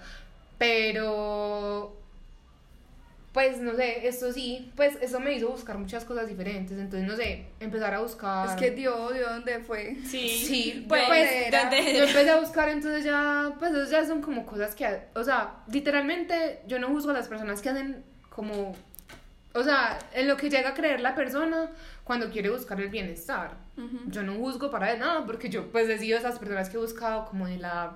Pero 0.58 1.96
pues 3.32 3.58
no 3.60 3.74
sé, 3.74 4.08
esto 4.08 4.32
sí, 4.32 4.72
pues 4.74 4.96
eso 5.00 5.20
me 5.20 5.34
hizo 5.34 5.48
buscar 5.50 5.78
muchas 5.78 6.04
cosas 6.04 6.26
diferentes, 6.28 6.78
entonces 6.78 7.06
no 7.08 7.14
sé, 7.14 7.46
empezar 7.60 7.94
a 7.94 8.00
buscar... 8.00 8.48
Es 8.48 8.56
que 8.56 8.70
dio, 8.70 9.10
dio 9.12 9.28
dónde 9.28 9.60
fue. 9.60 9.96
Sí, 10.04 10.28
Sí, 10.28 10.84
pues, 10.88 11.04
pues, 11.06 11.28
era- 11.30 11.60
¿dónde 11.62 11.94
Yo 11.94 12.04
empecé 12.04 12.30
a 12.30 12.40
buscar, 12.40 12.68
entonces 12.70 13.04
ya, 13.04 13.52
pues 13.58 13.72
eso 13.72 13.90
ya 13.90 14.04
son 14.06 14.22
como 14.22 14.44
cosas 14.46 14.74
que, 14.74 14.86
o 15.14 15.22
sea, 15.22 15.56
literalmente 15.70 16.60
yo 16.66 16.78
no 16.78 16.88
juzgo 16.88 17.10
a 17.10 17.14
las 17.14 17.28
personas 17.28 17.60
que 17.60 17.68
hacen 17.68 18.02
como, 18.30 18.74
o 19.54 19.62
sea, 19.62 19.98
en 20.14 20.26
lo 20.26 20.36
que 20.36 20.48
llega 20.50 20.70
a 20.70 20.74
creer 20.74 21.00
la 21.00 21.14
persona 21.14 21.70
cuando 22.04 22.30
quiere 22.30 22.48
buscar 22.50 22.80
el 22.80 22.88
bienestar. 22.88 23.56
Yo 24.06 24.22
no 24.22 24.34
juzgo 24.34 24.70
para 24.70 24.96
nada, 24.96 25.24
porque 25.26 25.48
yo 25.50 25.70
pues 25.70 25.88
he 25.88 25.98
sido 25.98 26.18
esas 26.18 26.38
personas 26.38 26.68
que 26.70 26.76
he 26.76 26.80
buscado 26.80 27.26
como 27.26 27.46
de 27.46 27.58
la, 27.58 27.92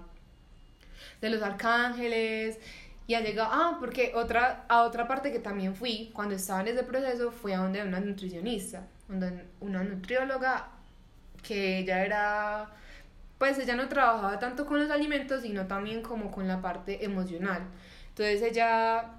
de 1.21 1.31
los 1.31 1.43
arcángeles, 1.43 2.59
y 3.07 3.15
ha 3.15 3.21
llegado, 3.21 3.51
ah, 3.53 3.77
porque 3.81 4.13
otra, 4.15 4.65
a 4.69 4.83
otra 4.83 5.09
parte 5.09 5.33
que 5.33 5.39
también 5.39 5.75
fui, 5.75 6.11
cuando 6.15 6.35
estaba 6.35 6.61
en 6.61 6.69
ese 6.69 6.85
proceso, 6.85 7.31
fue 7.33 7.55
a 7.55 7.59
donde 7.59 7.83
una 7.83 8.01
nutricionista, 8.01 8.87
donde 9.09 9.47
una 9.61 9.83
nutrióloga 9.83 10.69
que 11.43 11.79
ella 11.79 12.05
era, 12.05 12.71
pues 13.39 13.59
ella 13.59 13.75
no 13.75 13.89
trabajaba 13.89 14.39
tanto 14.39 14.67
con 14.67 14.79
los 14.81 14.91
alimentos, 14.91 15.43
sino 15.43 15.67
también 15.67 16.03
como 16.03 16.31
con 16.31 16.47
la 16.47 16.61
parte 16.63 17.05
emocional. 17.05 17.63
Entonces 18.11 18.43
ella, 18.43 19.15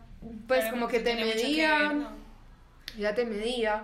pues 0.48 0.66
como 0.66 0.88
que 0.88 1.00
te 1.00 1.16
que 1.18 1.26
medía, 1.26 1.78
ver, 1.80 1.96
¿no? 1.96 2.10
ella 2.98 3.14
te 3.14 3.26
medía, 3.26 3.84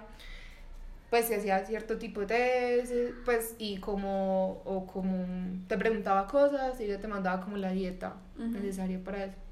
pues 1.09 1.25
se 1.25 1.35
hacía 1.35 1.65
cierto 1.65 1.97
tipo 1.97 2.21
de 2.21 2.27
test, 2.27 2.93
pues 3.25 3.55
y 3.57 3.77
como, 3.77 4.61
o 4.63 4.87
como 4.87 5.25
te 5.67 5.77
preguntaba 5.77 6.27
cosas 6.27 6.79
y 6.79 6.85
ella 6.85 7.01
te 7.01 7.07
mandaba 7.07 7.43
como 7.43 7.57
la 7.57 7.71
dieta 7.71 8.15
Ujú. 8.37 8.47
necesaria 8.49 9.03
para 9.03 9.25
eso. 9.25 9.48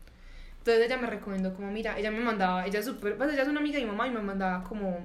Entonces 0.68 0.86
ella 0.92 0.98
me 1.02 1.08
recomendó 1.08 1.54
como, 1.54 1.72
mira, 1.72 1.98
ella 1.98 2.12
me 2.12 2.20
mandaba, 2.20 2.66
ella 2.66 2.80
es 2.80 2.86
súper, 2.86 3.16
pues 3.16 3.32
ella 3.32 3.44
es 3.44 3.48
una 3.48 3.62
amiga 3.62 3.80
de 3.80 3.86
mi 3.86 3.92
mamá 3.92 4.06
y 4.06 4.12
me 4.12 4.20
mandaba 4.20 4.66
como, 4.66 4.98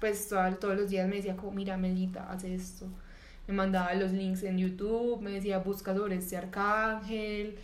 pues 0.00 0.28
toda- 0.28 0.50
todos 0.56 0.76
los 0.76 0.90
días 0.90 1.08
me 1.08 1.16
decía 1.16 1.36
como, 1.36 1.52
mira, 1.52 1.76
Melita, 1.76 2.28
haz 2.28 2.42
esto. 2.42 2.88
Me 3.46 3.54
mandaba 3.54 3.94
los 3.94 4.10
links 4.10 4.42
en 4.42 4.58
YouTube, 4.58 5.20
me 5.22 5.30
decía, 5.30 5.58
busca 5.58 5.94
sobre 5.94 6.16
este 6.16 6.36
arcángel. 6.36 7.54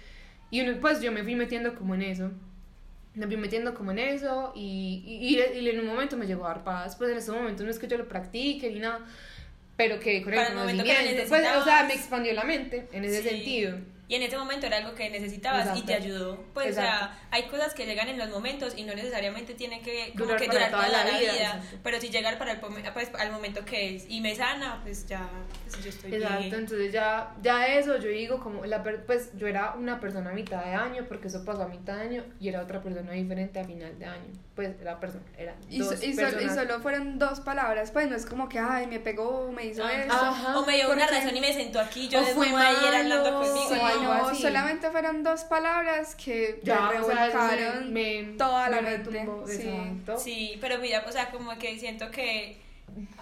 Y 0.52 0.60
uno, 0.60 0.78
pues 0.80 1.00
yo 1.00 1.10
me 1.10 1.24
fui 1.24 1.34
metiendo 1.34 1.74
como 1.74 1.96
en 1.96 2.02
eso. 2.02 2.30
Me 3.16 3.26
fui 3.26 3.36
metiendo 3.36 3.74
como 3.74 3.90
en 3.90 3.98
eso 3.98 4.52
y, 4.54 5.02
y, 5.04 5.36
y- 5.36 5.58
y 5.58 5.68
en 5.70 5.80
un 5.80 5.86
momento 5.86 6.16
me 6.16 6.26
llegó 6.28 6.44
a 6.44 6.50
dar 6.50 6.62
paz. 6.62 6.94
Pues 6.94 7.10
en 7.10 7.16
ese 7.18 7.32
momento 7.32 7.64
no 7.64 7.70
es 7.70 7.80
que 7.80 7.88
yo 7.88 7.98
lo 7.98 8.06
practique 8.06 8.70
ni 8.70 8.78
nada, 8.78 9.00
pero 9.76 9.98
que 9.98 10.22
con 10.22 10.32
el 10.34 10.38
Para 10.38 10.50
el 10.50 10.54
conocimiento. 10.76 11.22
Pues, 11.28 11.44
o 11.58 11.64
sea, 11.64 11.82
me 11.84 11.94
expandió 11.94 12.32
la 12.32 12.44
mente 12.44 12.86
en 12.92 13.04
ese 13.04 13.22
Sí. 13.22 13.28
sentido. 13.28 13.76
Y 14.10 14.16
en 14.16 14.24
ese 14.24 14.36
momento 14.36 14.66
era 14.66 14.78
algo 14.78 14.92
que 14.96 15.08
necesitabas 15.08 15.66
y 15.66 15.68
Exacto. 15.68 15.86
te 15.86 15.94
ayudó. 15.94 16.36
Pues, 16.52 16.66
o 16.66 16.68
Exacto. 16.70 16.90
sea, 17.14 17.18
hay 17.30 17.44
cosas 17.44 17.74
que 17.74 17.86
llegan 17.86 18.08
en 18.08 18.18
los 18.18 18.28
momentos 18.28 18.74
y 18.76 18.82
no 18.82 18.92
necesariamente 18.92 19.54
tiene 19.54 19.82
que, 19.82 20.10
como 20.14 20.24
Durar 20.24 20.40
que 20.40 20.46
para 20.48 20.58
durar 20.66 20.70
toda 20.72 20.86
toda, 20.86 21.04
la 21.04 21.12
la 21.12 21.18
vida, 21.20 21.32
vida. 21.32 21.62
Pero 21.84 22.00
si 22.00 22.08
llegar 22.10 22.36
para 22.36 22.50
el, 22.54 22.58
pues, 22.60 23.08
al 23.16 23.30
momento 23.30 23.64
que 23.64 23.94
es 23.94 24.06
y 24.08 24.20
me 24.20 24.34
sana, 24.34 24.80
pues 24.82 25.06
ya, 25.06 25.28
pues 25.62 25.84
yo 25.84 25.90
estoy 25.90 26.12
Exacto, 26.16 26.38
bien. 26.40 26.54
entonces 26.54 26.92
ya, 26.92 27.36
ya 27.40 27.68
eso 27.68 27.98
yo 27.98 28.08
digo 28.08 28.40
como, 28.40 28.64
la 28.66 28.82
pues 28.82 29.30
yo 29.38 29.46
era 29.46 29.74
una 29.78 30.00
persona 30.00 30.30
a 30.30 30.34
mitad 30.34 30.64
de 30.64 30.74
año, 30.74 31.04
porque 31.08 31.28
eso 31.28 31.44
pasó 31.44 31.62
a 31.62 31.68
mitad 31.68 31.94
de 31.94 32.02
año, 32.02 32.24
y 32.40 32.48
era 32.48 32.62
otra 32.62 32.82
persona 32.82 33.12
diferente 33.12 33.60
a 33.60 33.64
final 33.64 33.96
de 33.96 34.06
año. 34.06 34.32
Pues 34.56 34.72
la 34.82 34.98
persona, 34.98 35.22
era 35.38 35.54
Y, 35.70 35.78
dos 35.78 35.88
so- 36.00 36.04
y, 36.04 36.12
sol- 36.14 36.36
y 36.44 36.48
solo 36.48 36.80
fueron 36.80 37.18
dos 37.20 37.38
palabras, 37.40 37.92
pues 37.92 38.10
no 38.10 38.16
es 38.16 38.26
como 38.26 38.48
que, 38.48 38.58
ay, 38.58 38.88
me 38.88 38.98
pegó, 38.98 39.52
me 39.52 39.66
hizo 39.66 39.84
Ajá. 39.84 40.02
eso. 40.02 40.12
Ajá, 40.12 40.58
o 40.58 40.66
me 40.66 40.74
dio 40.74 40.90
una 40.92 41.06
razón 41.06 41.34
y 41.36 41.40
me 41.40 41.52
sentó 41.54 41.78
aquí, 41.80 42.08
yo 42.08 42.20
O 42.20 42.24
de 42.24 42.34
fue 42.34 42.46
ayer 42.48 42.56
malo, 42.56 42.96
hablando 43.14 43.38
o 43.38 43.42
conmigo. 43.42 43.68
Sí, 43.68 43.78
algo 44.02 44.14
no, 44.14 44.28
así. 44.28 44.42
solamente 44.42 44.90
fueron 44.90 45.22
dos 45.22 45.44
palabras 45.44 46.14
que 46.14 46.60
Ya, 46.62 46.90
me 46.92 46.98
o 47.00 47.04
sea, 47.06 47.26
eso 47.28 47.38
revolcaron 47.38 47.92
me- 47.92 48.22
toda 48.38 48.68
la 48.68 48.80
me 48.80 48.90
mente. 48.90 49.10
retumbó, 49.10 49.46
sí. 49.46 49.70
Sí, 50.18 50.58
pero 50.60 50.78
mira, 50.78 51.04
o 51.06 51.12
sea, 51.12 51.30
como 51.30 51.56
que 51.58 51.78
siento 51.78 52.10
que, 52.10 52.58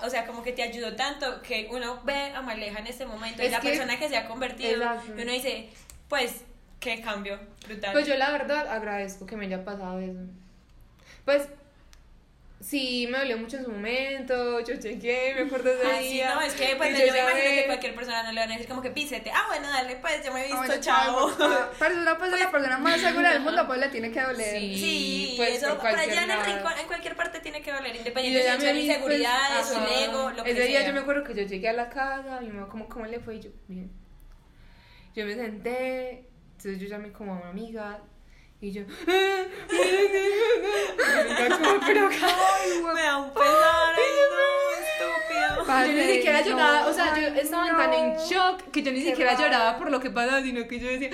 o 0.03 0.09
sea, 0.11 0.27
como 0.27 0.43
que 0.43 0.53
te 0.53 0.62
ayudó 0.62 0.95
tanto 0.97 1.43
que 1.43 1.69
uno 1.71 2.01
ve 2.05 2.33
a 2.35 2.41
Maleja 2.43 2.79
en 2.79 2.87
este 2.87 3.07
momento 3.07 3.43
y 3.43 3.47
Es 3.47 3.53
la 3.53 3.61
que- 3.61 3.69
persona 3.71 3.99
que 3.99 4.09
se 4.09 4.17
ha 4.17 4.27
convertido 4.27 4.71
Exacto. 4.83 5.12
y 5.19 5.23
uno 5.23 5.33
dice, 5.33 5.69
pues, 6.09 6.43
qué 6.81 7.01
cambio 7.01 7.38
brutal. 7.67 7.93
Pues 7.93 8.07
yo 8.07 8.17
la 8.17 8.31
verdad 8.31 8.67
agradezco 8.69 9.27
que 9.27 9.37
me 9.37 9.47
haya 9.47 9.64
pasado 9.64 10.01
eso. 10.01 10.21
Pues 11.25 11.49
sí, 12.61 13.07
me 13.11 13.18
dolió 13.18 13.38
mucho 13.38 13.57
en 13.57 13.64
su 13.64 13.71
momento, 13.71 14.61
yo 14.61 14.77
chequeé, 14.79 15.35
me 15.35 15.42
acuerdo 15.42 15.75
de 15.77 15.87
Ah, 15.87 15.99
sí, 16.01 16.21
no, 16.23 16.40
es 16.40 16.55
que 16.55 16.75
pues, 16.77 16.90
y 16.90 17.07
yo, 17.07 17.12
me 17.12 17.18
imagino 17.21 17.51
que 17.51 17.64
cualquier 17.66 17.94
persona 17.94 18.23
no 18.25 18.33
le 18.33 18.40
van 18.40 18.51
a 18.51 18.53
decir 18.55 18.68
como 18.68 18.83
que 18.83 18.90
písete. 18.90 19.31
Ah, 19.31 19.44
bueno, 19.49 19.68
dale, 19.68 19.97
pues, 19.97 20.23
ya 20.25 20.31
me 20.33 20.40
he 20.40 20.42
visto, 20.44 20.57
Ah, 20.61 20.66
bueno, 20.66 20.83
chao. 20.83 21.37
chao. 21.38 21.71
Pero 21.79 21.94
una 21.97 22.18
pues, 22.18 22.31
la 22.33 22.51
persona 22.51 22.79
más 22.79 23.01
segura 23.01 23.33
del 23.33 23.40
mundo, 23.42 23.66
pues 23.66 23.79
le 23.81 23.88
tiene 23.88 24.11
que 24.11 24.21
doler. 24.23 24.61
Sí. 24.61 24.77
Sí, 24.77 25.35
pues, 25.37 25.62
eso 25.62 25.68
por 25.79 25.90
por 25.90 25.99
allá 25.99 26.25
en 26.25 26.31
el 26.31 26.44
rincón, 26.44 26.73
en 26.81 26.87
cualquier 26.87 27.16
parte 27.16 27.40
tiene 27.40 27.62
que 27.62 27.73
doler, 27.73 27.94
independiente 27.97 28.42
yo 28.44 28.51
son 28.53 28.62
me 28.62 28.73
vi, 28.73 28.79
pues, 28.87 28.88
inseguridades, 28.97 29.71
un 29.71 29.83
ajá. 29.83 30.05
ego, 30.05 30.31
lo 30.31 30.44
que 30.44 30.51
Ese 30.51 30.64
día 30.64 30.79
sea. 30.81 30.88
yo 30.88 30.94
me 30.94 31.01
acuerdo 31.01 31.25
que 31.25 31.35
yo 31.35 31.42
llegué 31.44 31.68
a 31.68 31.73
la 31.73 31.88
casa, 31.88 32.40
mi 32.40 32.49
mamá 32.49 32.68
como, 32.68 32.88
¿cómo 32.88 33.07
le 33.07 33.21
fue? 33.21 33.37
Y 33.37 33.40
yo, 33.40 33.51
bien. 33.68 33.90
Yo 35.14 35.25
me 35.27 35.35
senté, 35.35 36.29
entonces 36.57 36.79
yo 36.81 36.87
llamé 36.88 37.12
como 37.12 37.33
a 37.35 37.37
una 37.38 37.49
amiga, 37.51 38.01
y 38.61 38.73
yo, 38.73 38.83
"Ah, 39.07 39.44
mi 39.71 41.21
amiga 41.21 41.59
como, 41.59 41.81
pero 41.87 42.09
Me 42.94 43.03
da 43.03 43.16
un 43.18 43.31
pesar, 43.33 43.94
ay, 43.97 44.03
no, 44.31 44.38
estúpido. 44.83 45.66
Padre, 45.66 45.97
yo 45.97 46.05
ni 46.05 46.12
siquiera 46.14 46.40
no, 46.40 46.47
lloraba, 46.47 46.87
o 46.87 46.92
sea, 46.92 47.14
yo 47.18 47.27
ay, 47.29 47.38
estaba 47.38 47.71
no. 47.71 47.79
tan 47.79 47.92
en 47.92 48.16
shock 48.18 48.62
que 48.73 48.83
yo 48.83 48.90
ni 48.92 49.03
Qué 49.03 49.11
siquiera 49.11 49.33
raro. 49.33 49.44
lloraba 49.44 49.79
por 49.79 49.90
lo 49.90 50.01
que 50.01 50.11
pasaba, 50.11 50.42
sino 50.42 50.66
que 50.66 50.81
yo 50.81 50.88
decía, 50.88 51.11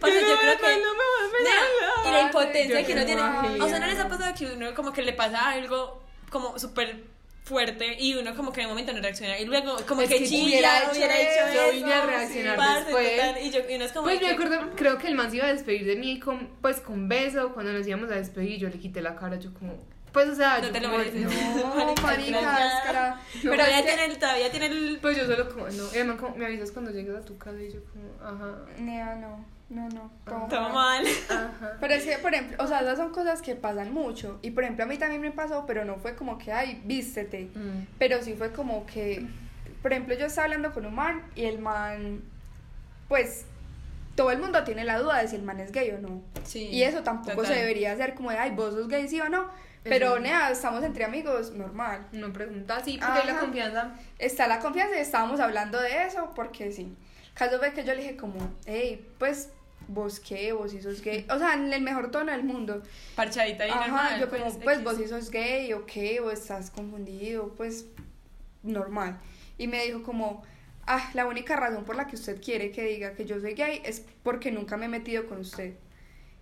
Parce, 0.00 0.20
"Yo 0.20 0.36
creo 0.38 0.54
me- 0.54 0.60
que- 0.60 0.80
no 0.82 0.94
me 0.94 1.04
voy 1.04 1.20
a 1.20 1.42
Nea, 1.42 1.60
meter". 1.60 2.08
y 2.08 2.10
la 2.12 2.20
impotencia 2.22 2.80
Yo 2.80 2.86
que 2.86 2.92
uno 2.92 3.00
qué 3.02 3.06
tiene. 3.06 3.62
O 3.64 3.68
sea, 3.68 3.78
¿no 3.78 3.86
les 3.86 3.98
ha 3.98 4.08
pasado 4.08 4.34
que 4.36 4.46
uno 4.46 4.74
como 4.74 4.92
que 4.92 5.02
le 5.02 5.12
pasa 5.12 5.50
algo 5.50 6.02
como 6.30 6.58
súper 6.58 7.04
fuerte 7.42 7.96
y 7.98 8.14
uno 8.14 8.34
como 8.36 8.52
que 8.52 8.60
en 8.60 8.66
un 8.66 8.72
momento 8.72 8.92
no 8.92 9.00
reacciona 9.00 9.38
y 9.38 9.44
luego 9.44 9.76
como 9.88 10.02
Es 10.02 10.08
que 10.08 10.18
que 10.18 10.26
chilla, 10.26 10.44
hubiera 10.44 10.90
hubiera 10.92 11.18
hecho 11.18 11.46
eso, 11.46 11.66
yo 11.66 11.72
vine 11.72 11.92
a 11.92 12.06
reaccionar 12.06 12.56
parce, 12.56 12.84
después. 12.84 13.10
total, 13.16 13.34
y, 13.42 13.50
yo, 13.50 13.60
y 13.68 13.74
uno 13.76 13.84
es 13.84 13.92
como 13.92 14.04
Pues 14.04 14.20
de 14.20 14.26
me 14.26 14.36
que- 14.36 14.42
acuerdo, 14.44 14.70
creo 14.76 14.98
que 14.98 15.06
el 15.08 15.14
man 15.16 15.30
se 15.30 15.36
iba 15.38 15.46
a 15.46 15.52
despedir 15.52 15.84
de 15.86 15.96
mí 15.96 16.20
con, 16.20 16.48
pues 16.60 16.80
con 16.80 17.08
beso, 17.08 17.52
cuando 17.52 17.72
nos 17.72 17.86
íbamos 17.86 18.10
a 18.10 18.14
despedir, 18.16 18.58
yo 18.58 18.68
le 18.68 18.78
quité 18.78 19.00
la 19.02 19.16
cara, 19.16 19.36
yo 19.38 19.52
como, 19.54 19.74
pues 20.12 20.28
o 20.28 20.34
sea, 20.34 20.58
No 20.58 20.66
yo 20.66 20.72
te 20.72 20.80
lo 20.80 20.88
como, 20.90 20.98
mereces. 20.98 21.22
No, 21.22 21.94
Marica, 22.02 22.40
ya. 22.40 23.20
Pero 23.32 23.50
No, 23.50 23.56
todavía 23.56 23.78
es 23.78 23.84
que- 23.84 23.88
tiene, 23.92 24.04
el, 24.12 24.18
todavía 24.18 24.50
tiene 24.50 24.66
el... 24.66 24.98
Pues 25.00 25.16
yo 25.16 25.24
solo 25.26 25.48
como, 25.48 25.66
no, 25.68 25.84
y 25.92 25.96
además 25.96 26.16
como, 26.20 26.36
me 26.36 26.46
avisas 26.46 26.70
cuando 26.72 26.90
llegues 26.92 27.16
a 27.16 27.24
tu 27.24 27.36
casa 27.38 27.60
y 27.60 27.72
yo 27.72 27.80
como, 27.92 28.12
ajá, 28.22 28.58
Nea, 28.78 29.16
no, 29.16 29.44
no, 29.70 29.88
no. 29.88 30.10
todo 30.24 30.46
Todo 30.48 30.68
mal. 30.70 31.02
mal. 31.04 31.06
ajá. 31.28 31.76
Pero 31.80 31.94
es 31.94 32.04
que, 32.04 32.18
por 32.18 32.34
ejemplo, 32.34 32.62
o 32.62 32.66
sea, 32.66 32.80
esas 32.80 32.98
son 32.98 33.10
cosas 33.12 33.40
que 33.40 33.54
pasan 33.54 33.92
mucho. 33.94 34.38
Y 34.42 34.50
por 34.50 34.64
ejemplo, 34.64 34.84
a 34.84 34.88
mí 34.88 34.98
también 34.98 35.20
me 35.22 35.30
pasó, 35.30 35.64
pero 35.66 35.84
no 35.84 35.96
fue 35.96 36.14
como 36.16 36.36
que, 36.38 36.52
ay, 36.52 36.82
vístete. 36.84 37.50
Mm. 37.54 37.86
Pero 37.98 38.22
sí 38.22 38.34
fue 38.34 38.52
como 38.52 38.84
que, 38.86 39.24
por 39.82 39.92
ejemplo, 39.92 40.14
yo 40.16 40.26
estaba 40.26 40.46
hablando 40.46 40.72
con 40.72 40.84
un 40.86 40.94
man 40.94 41.22
y 41.34 41.44
el 41.44 41.58
man, 41.60 42.22
pues, 43.08 43.46
todo 44.16 44.30
el 44.32 44.38
mundo 44.38 44.64
tiene 44.64 44.84
la 44.84 44.98
duda 44.98 45.18
de 45.22 45.28
si 45.28 45.36
el 45.36 45.42
man 45.42 45.60
es 45.60 45.72
gay 45.72 45.90
o 45.92 45.98
no. 45.98 46.20
Sí, 46.44 46.66
Y 46.66 46.82
eso 46.82 47.02
tampoco 47.02 47.36
total. 47.36 47.54
se 47.54 47.60
debería 47.60 47.92
hacer 47.92 48.14
como 48.14 48.30
de, 48.30 48.38
ay, 48.38 48.50
vos 48.50 48.74
sos 48.74 48.88
gay, 48.88 49.08
sí 49.08 49.20
o 49.20 49.28
no. 49.28 49.48
Pero, 49.82 50.08
Eso. 50.14 50.20
nea, 50.20 50.50
estamos 50.50 50.84
entre 50.84 51.04
amigos, 51.04 51.52
normal. 51.52 52.06
No 52.12 52.30
pregunta, 52.34 52.84
sí, 52.84 52.98
porque 53.00 53.20
hay 53.20 53.26
la 53.26 53.40
confianza. 53.40 53.94
Está 54.18 54.46
la 54.46 54.58
confianza 54.58 54.98
y 54.98 55.00
estábamos 55.00 55.40
hablando 55.40 55.80
de 55.80 56.04
eso 56.04 56.32
porque 56.34 56.70
sí. 56.70 56.94
Caso 57.32 57.58
fue 57.58 57.72
que 57.72 57.82
yo 57.84 57.94
le 57.94 58.02
dije 58.02 58.16
como, 58.16 58.50
hey, 58.66 59.08
pues, 59.18 59.48
vos 59.90 60.20
qué, 60.20 60.52
vos 60.52 60.70
sí 60.70 60.80
sos 60.80 61.02
gay. 61.02 61.26
O 61.30 61.38
sea, 61.38 61.54
en 61.54 61.72
el 61.72 61.82
mejor 61.82 62.10
tono 62.10 62.32
del 62.32 62.44
mundo. 62.44 62.82
Parchadita 63.16 63.66
y 63.66 63.70
Ajá, 63.70 63.86
normal. 63.86 64.20
yo 64.20 64.30
como, 64.30 64.58
pues, 64.60 64.82
vos 64.82 64.96
sí 64.96 65.08
sos 65.08 65.30
gay 65.30 65.72
o 65.72 65.84
qué, 65.84 66.20
o 66.20 66.30
estás 66.30 66.70
confundido, 66.70 67.54
pues, 67.56 67.86
normal. 68.62 69.18
Y 69.58 69.66
me 69.66 69.84
dijo 69.84 70.02
como, 70.02 70.42
ah, 70.86 71.10
la 71.14 71.26
única 71.26 71.56
razón 71.56 71.84
por 71.84 71.96
la 71.96 72.06
que 72.06 72.16
usted 72.16 72.40
quiere 72.40 72.70
que 72.70 72.84
diga 72.84 73.14
que 73.14 73.26
yo 73.26 73.40
soy 73.40 73.54
gay 73.54 73.82
es 73.84 74.04
porque 74.22 74.50
nunca 74.52 74.76
me 74.76 74.86
he 74.86 74.88
metido 74.88 75.26
con 75.26 75.38
usted. 75.38 75.74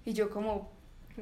Y 0.04 0.12
yo 0.12 0.30
como, 0.30 0.70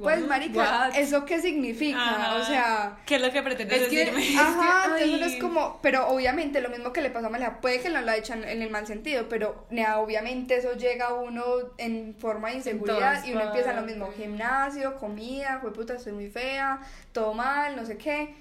Pues, 0.00 0.26
marica, 0.26 0.58
What? 0.88 0.96
¿eso 0.96 1.24
qué 1.24 1.40
significa? 1.40 1.98
Ajá. 1.98 2.36
O 2.36 2.44
sea... 2.44 2.98
¿Qué 3.06 3.16
es 3.16 3.20
lo 3.22 3.30
que 3.30 3.42
pretendes 3.42 3.82
Es 3.82 3.88
que- 3.88 3.96
decirme? 4.04 4.38
Ajá, 4.40 4.84
entonces 4.98 5.22
ay. 5.22 5.34
es 5.34 5.40
como, 5.40 5.78
pero 5.82 6.08
obviamente 6.08 6.60
lo 6.60 6.68
mismo 6.68 6.92
que 6.92 7.00
le 7.02 7.10
pasó 7.10 7.26
a 7.26 7.30
Malea, 7.30 7.60
puede 7.60 7.80
que 7.80 7.88
no 7.88 8.00
lo 8.00 8.10
ha 8.10 8.16
hecho 8.16 8.34
en, 8.34 8.44
en 8.44 8.62
el 8.62 8.70
mal 8.70 8.86
sentido, 8.86 9.28
pero 9.28 9.66
nea, 9.70 9.98
obviamente 9.98 10.56
eso 10.56 10.72
llega 10.74 11.06
a 11.06 11.14
uno 11.14 11.44
en 11.78 12.14
forma 12.18 12.50
de 12.50 12.56
inseguridad 12.56 12.96
todas 12.96 13.26
y 13.26 13.32
uno 13.32 13.42
empieza 13.42 13.72
lo 13.72 13.82
mismo, 13.82 14.10
gimnasio, 14.16 14.96
comida, 14.96 15.58
fue 15.60 15.72
puta, 15.72 15.94
estoy 15.94 16.12
muy 16.12 16.28
fea, 16.28 16.80
todo 17.12 17.34
mal, 17.34 17.74
no 17.76 17.84
sé 17.86 17.96
qué, 17.96 18.34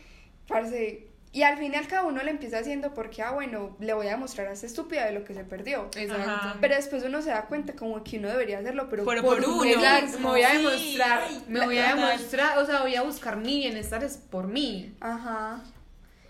parce, 0.48 1.08
y 1.36 1.43
al 1.43 1.58
fin 1.58 1.74
y 1.74 1.76
al 1.76 1.86
cabo 1.88 2.08
uno 2.08 2.24
le 2.24 2.32
empieza 2.32 2.60
haciendo 2.60 2.93
porque, 2.93 3.21
ah, 3.21 3.32
bueno, 3.32 3.76
le 3.82 3.93
voy 3.93 4.08
a 4.08 4.12
demostrar 4.12 4.48
a 4.48 4.54
esta 4.54 4.65
estúpida 4.65 5.06
de 5.06 5.12
lo 5.12 5.26
que 5.26 5.34
se 5.34 5.43
perdió. 5.43 5.89
Exacto. 5.98 6.32
Ajá. 6.32 6.58
Pero 6.62 6.76
después 6.76 7.04
uno 7.04 7.21
se 7.21 7.30
da 7.32 7.43
cuenta 7.48 7.74
como 7.74 8.02
que 8.06 8.19
uno 8.19 8.30
debería 8.30 8.60
hacerlo, 8.60 8.88
pero 8.89 9.04
Pero 9.04 9.21
por 9.21 9.43
uno. 9.43 9.65
Exacto, 9.65 10.06
mismo. 10.13 10.19
me 10.19 10.28
voy 10.30 10.43
a 10.43 10.54
demostrar, 10.54 11.21
me 11.50 11.65
voy 11.65 11.78
a 11.78 11.93
demostrar, 11.95 12.58
o 12.58 12.65
sea, 12.65 12.82
voy 12.84 12.95
a 12.95 13.02
buscar 13.02 13.36
mi 13.36 13.58
bienestar 13.60 14.02
es 14.04 14.15
por 14.17 14.48
mí. 14.48 14.95
Ajá. 15.02 15.62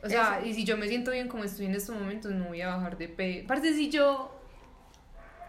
O 0.04 0.10
sea, 0.10 0.42
y 0.44 0.54
si 0.56 0.64
yo 0.66 0.76
me 0.78 0.88
siento 0.88 1.12
bien 1.12 1.28
como 1.28 1.44
estoy 1.44 1.68
en 1.68 1.76
estos 1.76 1.96
momentos, 1.96 2.32
no 2.32 2.46
voy 2.46 2.62
a 2.62 2.68
bajar 2.76 2.98
de 2.98 3.08
peso. 3.08 3.46
Aparte, 3.46 3.74
si 3.74 3.90
yo. 3.90 4.32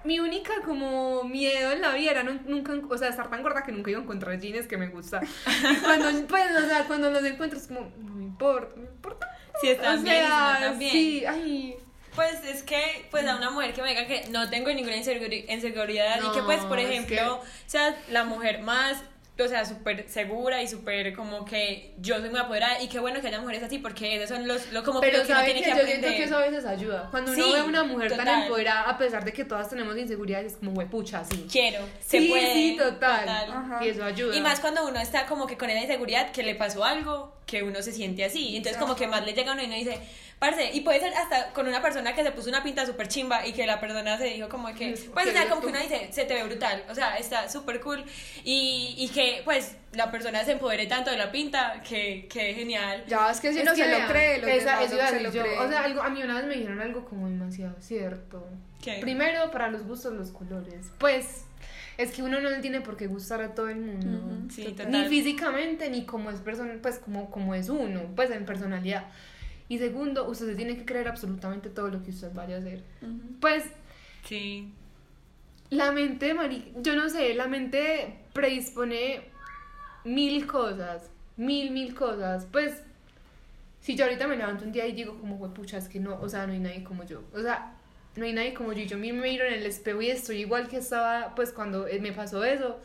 Mi 0.05 0.21
única 0.21 0.53
como 0.64 1.25
miedo 1.25 1.73
en 1.73 1.81
la 1.81 1.92
vida 1.92 2.12
era 2.12 2.23
nun- 2.23 2.42
nunca, 2.47 2.73
o 2.88 2.97
sea, 2.97 3.09
estar 3.09 3.29
tan 3.29 3.42
gorda 3.42 3.64
que 3.64 3.73
nunca 3.73 3.90
iba 3.90 3.99
a 3.99 4.03
encontrar 4.05 4.38
jeans 4.38 4.69
que 4.69 4.77
me 4.77 4.87
gusta. 4.88 5.21
Y 5.25 5.77
cuando, 5.85 6.27
pues, 6.29 6.45
o 6.64 6.69
sea, 6.69 6.85
cuando 6.87 7.11
los 7.11 7.25
encuentro 7.25 7.59
es 7.59 7.66
como, 7.66 7.90
no 7.99 8.14
me 8.14 8.23
importa, 8.25 8.71
no 8.77 8.83
me 8.83 8.88
importa. 8.88 9.36
Si 9.61 9.69
están 9.69 9.99
o 9.99 10.03
bien, 10.03 10.16
y 10.16 10.19
si 10.19 10.23
no 10.23 10.29
sea, 10.37 10.55
están 10.55 10.79
bien. 10.79 10.92
sí, 10.92 11.25
ay. 11.27 11.77
Pues 12.14 12.45
es 12.45 12.62
que, 12.62 13.07
pues 13.11 13.27
a 13.27 13.37
una 13.37 13.51
mujer 13.51 13.75
que 13.75 13.83
me 13.83 13.90
diga 13.90 14.07
que 14.07 14.25
no 14.31 14.49
tengo 14.49 14.69
ninguna 14.73 14.97
inseguri- 14.97 15.45
inseguridad 15.51 16.16
y 16.19 16.35
que 16.35 16.42
pues, 16.42 16.61
por 16.61 16.79
No, 16.79 16.83
es 16.83 16.88
ejemplo, 16.90 17.40
sea 17.66 17.95
la 18.11 18.25
mujer 18.25 18.61
más, 18.62 18.97
o 19.38 19.49
sea, 19.49 19.66
súper 19.66 20.09
segura 20.09 20.62
y 20.62 20.66
súper 20.66 21.12
como 21.14 21.45
que 21.45 21.92
yo 21.99 22.19
soy 22.21 22.31
muy 22.31 22.40
apoderada 22.40 22.81
y 22.81 22.88
qué 22.88 23.01
bueno 23.01 23.21
que 23.21 23.27
haya 23.27 23.38
mujeres 23.38 23.62
así 23.64 23.79
porque 23.79 24.16
esos 24.16 24.31
son 24.35 24.49
los, 24.49 24.73
lo, 24.73 24.83
como 24.83 25.03
que 25.03 25.09
Pero 25.11 25.27
que 25.27 25.33
uno 25.33 25.40
sabes 25.40 25.53
tiene 25.53 25.61
que 25.61 25.73
que 25.75 25.79
yo 25.79 25.85
siento 25.85 26.07
aprender. 26.07 26.16
que 26.16 26.25
eso 26.25 26.37
a 26.38 26.40
veces 26.40 26.64
ayuda. 26.64 27.09
Cuando 27.11 27.33
uno 27.33 27.45
Sí, 27.45 27.53
ve 27.53 27.59
a 27.59 27.64
una 27.64 27.85
mujer 27.85 28.09
tan 28.09 28.21
total. 28.21 28.42
empoderada, 28.45 28.81
a 28.88 28.97
pesar 28.97 29.23
de 29.23 29.35
que 29.35 29.45
todas 29.45 29.69
tenemos 29.69 29.95
inseguridades, 29.99 30.53
es 30.53 30.59
como 30.59 30.71
huepucha, 30.73 31.23
sí. 31.23 31.47
Quiero, 31.53 31.85
se 32.01 32.21
Sí, 32.21 32.29
puede. 32.31 32.55
sí, 32.55 32.77
total. 32.79 33.29
Ajá. 33.29 33.85
Y 33.85 33.90
eso 33.90 34.03
ayuda. 34.05 34.35
Y 34.35 34.40
más 34.40 34.61
cuando 34.61 34.88
uno 34.88 34.99
está 34.99 35.27
como 35.27 35.47
que 35.47 35.59
con 35.59 35.69
esa 35.69 35.81
inseguridad 35.83 36.31
que 36.33 36.42
le 36.42 36.55
pasó 36.55 36.83
algo, 36.83 37.37
que 37.46 37.62
uno 37.62 37.80
se 37.80 37.92
siente 37.92 38.24
así. 38.24 38.56
Entonces 38.56 38.78
como 38.80 38.96
que 38.96 39.06
más 39.06 39.24
le 39.24 39.32
llega 39.32 39.52
a 39.52 39.54
uno 39.54 39.62
y 39.62 39.66
uno 39.66 39.76
dice, 39.76 39.98
parce, 40.40 40.72
y 40.74 40.80
puede 40.80 40.98
ser 41.00 41.14
hasta 41.14 41.52
con 41.52 41.68
una 41.68 41.80
persona 41.80 42.12
que 42.14 42.24
se 42.24 42.32
puso 42.32 42.48
una 42.48 42.62
pinta 42.64 42.85
súper 42.85 43.06
chimba 43.09 43.46
y 43.46 43.52
que 43.52 43.66
la 43.66 43.78
persona 43.80 44.18
se 44.18 44.24
dijo 44.24 44.48
como 44.48 44.66
que, 44.74 44.90
Es 44.92 45.02
pues 45.14 45.28
o 45.28 45.30
sea, 45.30 45.44
que 45.44 45.48
como 45.48 45.61
que 45.62 45.68
uno 45.68 45.78
dice, 45.78 46.09
se 46.11 46.24
te 46.24 46.35
ve 46.35 46.42
brutal, 46.42 46.82
o 46.90 46.94
sea, 46.94 47.16
está 47.16 47.48
súper 47.48 47.80
cool. 47.80 48.04
Y, 48.44 48.96
y 48.98 49.09
que 49.14 49.42
pues 49.44 49.76
la 49.92 50.11
persona 50.11 50.44
se 50.44 50.52
empodere 50.52 50.87
tanto 50.87 51.11
de 51.12 51.16
la 51.18 51.30
pinta, 51.30 51.80
que, 51.88 52.26
que 52.28 52.52
genial. 52.54 53.04
Ya, 53.06 53.30
es 53.30 53.40
que 53.40 53.52
si 53.52 53.59
Es 53.61 53.62
uno 53.62 53.74
que 53.76 53.85
se 53.85 53.98
lo 54.00 54.06
cree, 54.09 54.38
los 54.38 54.50
esa- 54.50 54.70
demás 54.80 54.85
eso 54.85 54.90
no 54.90 54.96
iba 54.96 55.04
a 55.06 55.11
se 55.11 55.20
lo 55.20 55.30
yo. 55.32 55.42
creen. 55.42 55.59
O 55.61 55.68
sea, 55.68 55.85
algo, 55.85 56.02
a 56.02 56.11
mí 56.11 56.22
una 56.22 56.35
vez 56.35 56.44
me 56.46 56.54
dijeron 56.56 56.80
algo 56.80 57.04
como 57.04 57.28
demasiado 57.28 57.76
cierto. 57.80 58.44
¿Qué? 58.82 58.98
Primero, 59.00 59.50
para 59.52 59.68
los 59.68 59.87
gustos, 59.87 60.12
los 60.12 60.32
colores. 60.32 60.87
Pues, 60.98 61.45
es 61.98 62.12
que 62.12 62.22
uno 62.22 62.40
no 62.40 62.50
le 62.50 62.59
tiene 62.61 62.80
por 62.80 62.96
qué 62.96 63.06
gustar 63.06 63.40
a 63.42 63.54
todo 63.54 63.68
el 63.68 63.78
mundo. 63.78 64.20
Sí, 64.50 64.74
Ni 64.88 65.04
físicamente, 65.06 65.88
ni 65.90 66.04
como 66.04 66.30
es 66.30 66.40
persona, 66.40 66.74
pues 66.82 66.98
como, 66.98 67.30
como 67.30 67.54
es 67.54 67.68
uno, 67.68 68.02
pues 68.14 68.30
en 68.30 68.44
personalidad. 68.44 69.06
Y 69.68 69.78
segundo, 69.78 70.28
usted 70.28 70.46
se 70.46 70.54
tiene 70.54 70.76
que 70.76 70.85
creer 70.85 71.09
absolutamente 71.09 71.70
todo 71.70 71.88
lo 71.88 72.02
que 72.02 72.11
usted 72.11 72.32
vaya 72.32 72.56
a 72.56 72.59
hacer. 72.61 72.82
Pues, 73.40 73.64
Sí. 74.24 74.72
la 75.70 75.90
mente, 75.92 76.35
mari 76.35 76.72
yo 76.76 76.94
no 76.96 77.09
sé, 77.09 77.35
la 77.35 77.46
mente 77.48 78.18
predispone 78.32 79.22
mil 80.04 80.46
cosas, 80.46 81.11
mil, 81.37 81.70
mil 81.70 81.94
cosas. 81.94 82.46
Pues, 82.52 82.82
si 83.80 83.96
yo 83.96 84.04
ahorita 84.04 84.26
me 84.28 84.37
levanto 84.37 84.64
un 84.64 84.72
día 84.72 84.87
y 84.87 84.92
digo 84.92 85.18
como, 85.18 85.37
"Jue 85.38 85.48
pucha, 85.50 85.78
es 85.78 85.88
que 85.88 85.98
no, 86.00 86.20
o 86.20 86.28
sea, 86.28 86.46
no 86.46 86.52
hay 86.52 86.59
nadie 86.61 86.85
como 86.85 87.04
yo. 87.04 87.22
O 87.35 87.40
sea, 87.40 87.72
no 88.16 88.24
hay 88.24 88.33
nadie 88.33 88.55
como 88.55 88.72
yo. 88.72 88.83
y 88.83 88.87
Yo 88.87 88.98
me 88.98 89.12
miro 89.12 89.44
en 89.44 89.55
el 89.55 89.66
espejo 89.66 90.02
y 90.02 90.11
estoy 90.11 90.38
igual 90.38 90.68
que 90.68 90.79
estaba, 90.79 91.35
pues, 91.35 91.52
cuando 91.52 91.87
eh, 91.87 92.00
me 92.00 92.12
pasó 92.12 92.44
eso. 92.44 92.81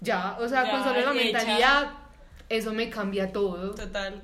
Ya, 0.00 0.36
o 0.38 0.48
sea, 0.48 0.64
Ya, 0.64 0.70
con 0.72 0.84
solo 0.84 1.00
la 1.00 1.12
mentalidad, 1.12 1.92
eso 2.48 2.72
me 2.72 2.90
cambia 2.90 3.32
todo. 3.32 3.74
Total. 3.74 4.22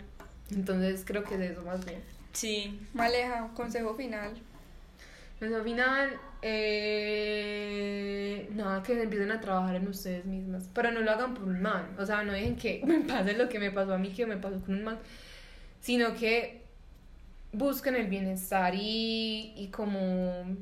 Entonces, 0.51 1.05
creo 1.07 1.25
que 1.25 1.35
es 1.35 1.53
eso 1.53 1.63
más 1.63 1.85
bien. 1.85 2.03
Sí. 2.33 2.81
Maleja, 2.93 3.51
consejo 3.55 3.95
final. 3.95 4.33
Al 5.41 5.65
final, 5.65 6.21
eh, 6.41 8.49
nada, 8.55 8.83
que 8.83 9.01
empiecen 9.01 9.33
a 9.33 9.41
trabajar 9.41 9.75
en 9.75 9.89
ustedes 9.89 10.25
mismas, 10.25 10.69
pero 10.73 10.93
no 10.93 11.01
lo 11.01 11.11
hagan 11.11 11.35
por 11.35 11.45
un 11.45 11.61
man, 11.61 11.89
o 11.99 12.07
sea, 12.07 12.23
no 12.23 12.33
dejen 12.33 12.57
que 12.57 12.81
me 12.87 13.01
pase 13.01 13.33
lo 13.35 13.49
que 13.49 13.59
me 13.59 13.73
pasó 13.73 13.95
a 13.95 13.99
mí, 13.99 14.13
que 14.13 14.25
me 14.25 14.37
pasó 14.37 14.61
con 14.61 14.75
un 14.75 14.85
man, 14.85 14.99
sino 15.81 16.15
que 16.15 16.62
busquen 17.53 17.97
el 17.97 18.09
bienestar 18.09 18.75
y, 18.75 19.53
y 19.57 19.69
como, 19.69 20.57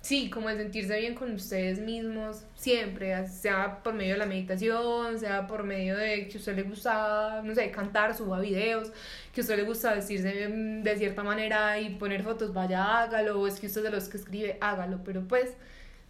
sí, 0.00 0.28
como 0.30 0.50
el 0.50 0.58
sentirse 0.58 0.98
bien 0.98 1.14
con 1.14 1.32
ustedes 1.32 1.78
mismos, 1.80 2.44
siempre, 2.54 3.26
sea 3.28 3.82
por 3.82 3.94
medio 3.94 4.12
de 4.14 4.18
la 4.18 4.26
meditación, 4.26 5.18
sea 5.18 5.46
por 5.46 5.64
medio 5.64 5.96
de 5.96 6.28
que 6.28 6.34
a 6.34 6.38
usted 6.38 6.56
le 6.56 6.62
gusta, 6.64 7.42
no 7.42 7.54
sé, 7.54 7.70
cantar, 7.70 8.14
suba 8.14 8.40
videos, 8.40 8.92
que 9.34 9.40
a 9.40 9.42
usted 9.42 9.56
le 9.56 9.64
gusta 9.64 9.94
vestirse 9.94 10.48
mm, 10.48 10.82
de 10.82 10.96
cierta 10.96 11.22
manera 11.22 11.80
y 11.80 11.94
poner 11.96 12.22
fotos, 12.22 12.52
vaya, 12.52 13.02
hágalo, 13.02 13.40
o 13.40 13.46
es 13.46 13.58
que 13.58 13.66
usted 13.66 13.80
es 13.80 13.84
de 13.84 13.90
los 13.90 14.08
que 14.08 14.18
escribe, 14.18 14.58
hágalo, 14.60 15.02
pero 15.04 15.22
pues, 15.26 15.56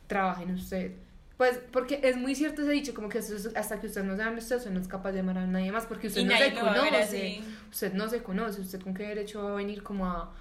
trabaje 0.08 0.42
en 0.44 0.50
usted. 0.54 0.92
Pues, 1.36 1.58
porque 1.72 2.00
es 2.02 2.16
muy 2.16 2.34
cierto 2.34 2.62
ese 2.62 2.70
dicho, 2.70 2.94
como 2.94 3.08
que 3.08 3.18
hasta 3.18 3.80
que 3.80 3.86
usted 3.86 4.04
no 4.04 4.16
se 4.16 4.22
ame 4.22 4.38
usted, 4.38 4.56
usted 4.56 4.70
no 4.70 4.80
es 4.80 4.88
capaz 4.88 5.12
de 5.12 5.20
amar 5.20 5.38
a 5.38 5.46
nadie 5.46 5.72
más, 5.72 5.86
porque 5.86 6.06
usted 6.08 6.20
Y 6.20 6.24
no 6.24 6.36
se 6.36 6.54
conoce, 6.54 7.42
usted 7.70 7.92
no 7.94 8.08
se 8.08 8.22
conoce, 8.22 8.60
usted 8.60 8.80
con 8.80 8.94
qué 8.94 9.04
derecho 9.04 9.42
va 9.42 9.52
a 9.52 9.54
venir 9.56 9.82
como 9.82 10.06
a 10.06 10.32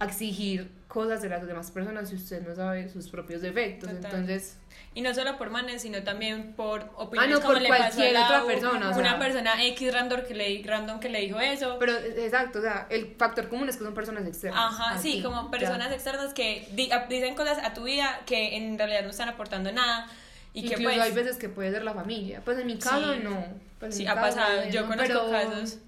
exigir 0.00 0.70
cosas 0.88 1.20
de 1.22 1.28
las 1.28 1.46
demás 1.46 1.70
personas 1.70 2.08
si 2.08 2.16
usted 2.16 2.40
no 2.46 2.54
sabe 2.54 2.88
sus 2.88 3.08
propios 3.08 3.42
defectos, 3.42 3.90
Total. 3.90 4.04
entonces... 4.10 4.56
Y 4.94 5.02
no 5.02 5.14
solo 5.14 5.36
por 5.38 5.50
manes, 5.50 5.82
sino 5.82 6.02
también 6.02 6.54
por 6.54 6.80
Ah, 6.80 6.90
opiniones 6.96 7.36
no, 7.36 7.40
como 7.42 7.52
por 7.52 7.62
le 7.62 7.68
pasó 7.68 7.82
a 7.84 7.86
cualquier 7.90 8.12
Lau, 8.14 8.24
otra 8.24 8.44
persona, 8.46 8.88
o 8.90 8.92
sea. 8.94 9.00
Una 9.02 9.18
persona 9.18 9.64
X 9.66 9.92
random 9.94 10.20
que, 10.26 10.34
le, 10.34 10.62
random 10.66 10.98
que 10.98 11.08
le 11.08 11.20
dijo 11.20 11.38
eso. 11.38 11.76
Pero, 11.78 11.92
eh, 11.92 12.24
exacto, 12.24 12.58
o 12.58 12.62
sea, 12.62 12.86
el 12.90 13.14
factor 13.16 13.48
común 13.48 13.68
es 13.68 13.76
que 13.76 13.84
son 13.84 13.94
personas 13.94 14.26
externas. 14.26 14.58
Ajá, 14.60 14.98
sí, 14.98 15.22
como 15.22 15.44
ya. 15.44 15.50
personas 15.50 15.92
externas 15.92 16.32
que 16.34 16.66
di- 16.72 16.90
dicen 17.10 17.34
cosas 17.36 17.58
a 17.62 17.74
tu 17.74 17.84
vida 17.84 18.20
que 18.26 18.56
en 18.56 18.76
realidad 18.78 19.02
no 19.04 19.10
están 19.10 19.28
aportando 19.28 19.70
nada. 19.70 20.08
Y 20.54 20.62
que 20.62 20.68
Incluso 20.74 20.84
pues. 20.84 21.00
hay 21.00 21.12
veces 21.12 21.36
que 21.36 21.48
puede 21.50 21.70
ser 21.70 21.84
la 21.84 21.92
familia. 21.94 22.40
Pues 22.44 22.58
en 22.58 22.66
mi 22.66 22.78
caso 22.78 23.12
Sí. 23.14 23.20
no. 23.22 23.44
Pues 23.78 23.94
Sí, 23.94 24.06
ha 24.06 24.14
caso, 24.14 24.36
pasado. 24.36 24.64
no, 24.64 24.70
Yo 24.70 24.86
conozco 24.88 25.06
pero- 25.06 25.30
casos. 25.30 25.78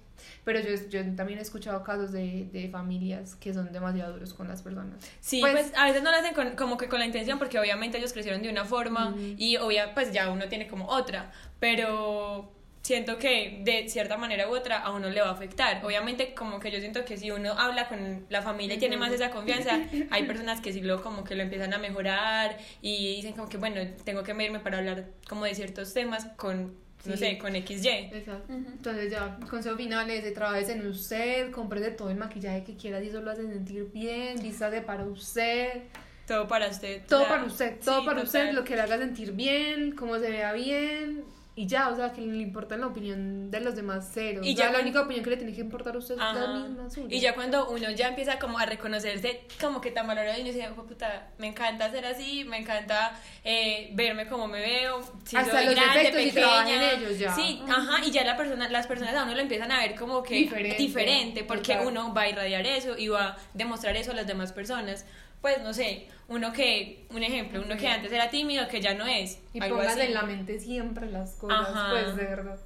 Pero 0.52 0.60
yo, 0.68 0.88
yo 0.88 1.14
también 1.14 1.38
he 1.38 1.42
escuchado 1.42 1.84
casos 1.84 2.10
de, 2.10 2.48
de 2.52 2.68
familias 2.70 3.36
que 3.36 3.54
son 3.54 3.70
demasiado 3.72 4.14
duros 4.14 4.34
con 4.34 4.48
las 4.48 4.62
personas. 4.62 4.96
Sí, 5.20 5.40
Pues- 5.40 5.52
pues, 5.52 5.72
a 5.76 5.84
veces 5.84 6.02
no 6.02 6.10
lo 6.10 6.16
hacen 6.16 6.34
con- 6.34 6.56
como 6.56 6.76
que 6.76 6.88
con 6.88 6.98
la 6.98 7.06
intención 7.06 7.38
porque 7.38 7.58
obviamente 7.60 7.98
ellos 7.98 8.12
crecieron 8.12 8.42
de 8.42 8.50
una 8.50 8.64
forma 8.64 9.14
y 9.36 9.56
obvia, 9.58 9.94
pues 9.94 10.12
ya 10.12 10.28
uno 10.30 10.48
tiene 10.48 10.66
como 10.66 10.86
otra, 10.88 11.30
pero 11.60 12.52
siento 12.82 13.18
que 13.18 13.60
de 13.62 13.88
cierta 13.88 14.16
manera 14.16 14.48
u 14.48 14.56
otra 14.56 14.78
a 14.78 14.90
uno 14.92 15.08
le 15.10 15.20
va 15.20 15.28
a 15.28 15.32
afectar. 15.32 15.84
Obviamente 15.84 16.34
como 16.34 16.58
que 16.58 16.70
yo 16.72 16.80
siento 16.80 17.04
que 17.04 17.16
si 17.16 17.30
uno 17.30 17.52
habla 17.52 17.88
con 17.88 18.26
la 18.28 18.42
familia 18.42 18.74
y 18.76 18.78
tiene 18.78 18.96
más 18.96 19.12
esa 19.12 19.30
confianza, 19.30 19.78
hay 20.10 20.24
personas 20.24 20.60
que 20.60 20.72
sí 20.72 20.80
lo 20.80 21.02
como 21.02 21.22
que 21.22 21.34
lo 21.36 21.42
empiezan 21.42 21.72
a 21.74 21.78
mejorar 21.78 22.56
y 22.82 23.16
dicen 23.16 23.34
como 23.34 23.48
que 23.48 23.58
bueno, 23.58 23.80
tengo 24.04 24.22
que 24.24 24.34
medirme 24.34 24.58
para 24.60 24.78
hablar 24.78 25.04
como 25.28 25.44
de 25.44 25.54
ciertos 25.54 25.92
temas 25.94 26.24
con 26.36 26.74
no 27.04 27.12
Sí. 27.16 27.18
sé, 27.18 27.38
con 27.38 27.54
XY. 27.54 27.88
Exacto. 28.12 28.52
Entonces 28.52 29.10
ya, 29.10 29.38
consejo 29.48 29.76
final 29.76 30.10
es 30.10 30.22
de 30.24 30.32
trabajes 30.32 30.68
en 30.68 30.86
usted, 30.86 31.50
cómprese 31.50 31.90
todo 31.92 32.10
el 32.10 32.16
maquillaje 32.16 32.64
que 32.64 32.76
quiera 32.76 33.02
y 33.02 33.08
eso 33.08 33.20
lo 33.22 33.30
hace 33.30 33.46
sentir 33.46 33.90
bien, 33.92 34.38
vístase 34.42 34.80
para 34.82 35.04
usted, 35.04 35.82
Todo 36.26 36.46
para 36.46 36.68
usted. 36.68 37.02
todo 37.08 37.22
la- 37.22 37.28
para 37.28 37.44
usted, 37.44 37.78
todo 37.84 38.00
sí, 38.00 38.06
para 38.06 38.22
usted, 38.22 38.52
lo 38.52 38.64
que 38.64 38.74
le 38.76 38.82
haga 38.82 38.98
sentir 38.98 39.32
bien, 39.32 39.92
cómo 39.92 40.18
se 40.18 40.30
vea 40.30 40.52
bien 40.52 41.24
y 41.56 41.66
ya, 41.66 41.88
o 41.88 41.96
sea, 41.96 42.12
que 42.12 42.20
le 42.20 42.42
importa 42.42 42.76
la 42.76 42.86
opinión 42.86 43.50
de 43.50 43.60
los 43.60 43.74
demás 43.74 44.08
cero. 44.14 44.40
Y 44.42 44.50
Y 44.50 44.54
ya 44.54 44.66
ya 44.66 44.72
la 44.72 44.80
única 44.80 45.02
opinión 45.02 45.24
que 45.24 45.30
le 45.30 45.36
tiene 45.36 45.52
que 45.52 45.60
importar 45.60 45.94
a 45.94 45.98
usted 45.98 46.14
es 46.14 46.20
la 46.20 46.46
misma 46.66 46.88
suya. 46.88 47.14
Y 47.14 47.20
ya 47.20 47.34
cuando 47.34 47.68
uno 47.68 47.90
ya 47.90 48.08
empieza 48.08 48.38
como 48.38 48.58
a 48.58 48.66
reconocerse 48.66 49.42
como 49.60 49.80
que 49.80 49.90
tan 49.90 50.06
valorado 50.06 50.38
y 50.38 50.42
uno 50.42 50.52
dice, 50.52 50.60
"Hijo 50.70 50.82
de 50.82 50.88
puta, 50.88 51.28
me 51.38 51.48
encanta 51.48 51.90
ser 51.90 52.06
así, 52.06 52.44
me 52.44 52.58
encanta 52.58 53.12
eh, 53.44 53.90
verme 53.94 54.26
como 54.26 54.46
me 54.46 54.60
veo, 54.60 55.02
si 55.24 55.36
Hasta 55.36 55.52
soy 55.58 55.66
los 55.66 55.74
grande, 55.74 56.08
y 56.08 56.30
pequeña. 56.30 56.92
en 56.92 56.98
ellos 57.00 57.18
ya. 57.18 57.34
Sí, 57.34 57.62
ajá, 57.68 58.04
y 58.06 58.10
ya 58.10 58.24
la 58.24 58.36
persona, 58.36 58.68
las 58.68 58.86
personas 58.86 59.14
a 59.14 59.24
uno 59.24 59.34
lo 59.34 59.40
empiezan 59.40 59.72
a 59.72 59.80
ver 59.80 59.94
como 59.96 60.22
que 60.22 60.34
Diferente, 60.34 60.76
diferente, 60.76 61.44
porque 61.44 61.78
uno 61.84 62.14
va 62.14 62.22
a 62.22 62.28
irradiar 62.28 62.64
eso 62.66 62.96
y 62.96 63.08
va 63.08 63.28
a 63.28 63.36
demostrar 63.54 63.96
eso 63.96 64.12
a 64.12 64.14
las 64.14 64.26
demás 64.26 64.52
personas. 64.52 65.04
Pues 65.40 65.62
no 65.62 65.72
sé, 65.72 66.06
uno 66.28 66.52
que, 66.52 67.04
un 67.10 67.22
ejemplo, 67.22 67.62
uno 67.64 67.76
que 67.76 67.88
antes 67.88 68.12
era 68.12 68.30
tímido, 68.30 68.68
que 68.68 68.80
ya 68.80 68.94
no 68.94 69.06
es. 69.06 69.38
Y 69.54 69.60
algo 69.62 69.76
póngase 69.76 70.02
así. 70.02 70.08
en 70.08 70.14
la 70.14 70.22
mente 70.22 70.58
siempre 70.60 71.06
las 71.10 71.30
cosas, 71.32 71.68
Ajá. 71.70 71.88
pues 71.90 72.16
de 72.16 72.24
verdad. 72.24 72.58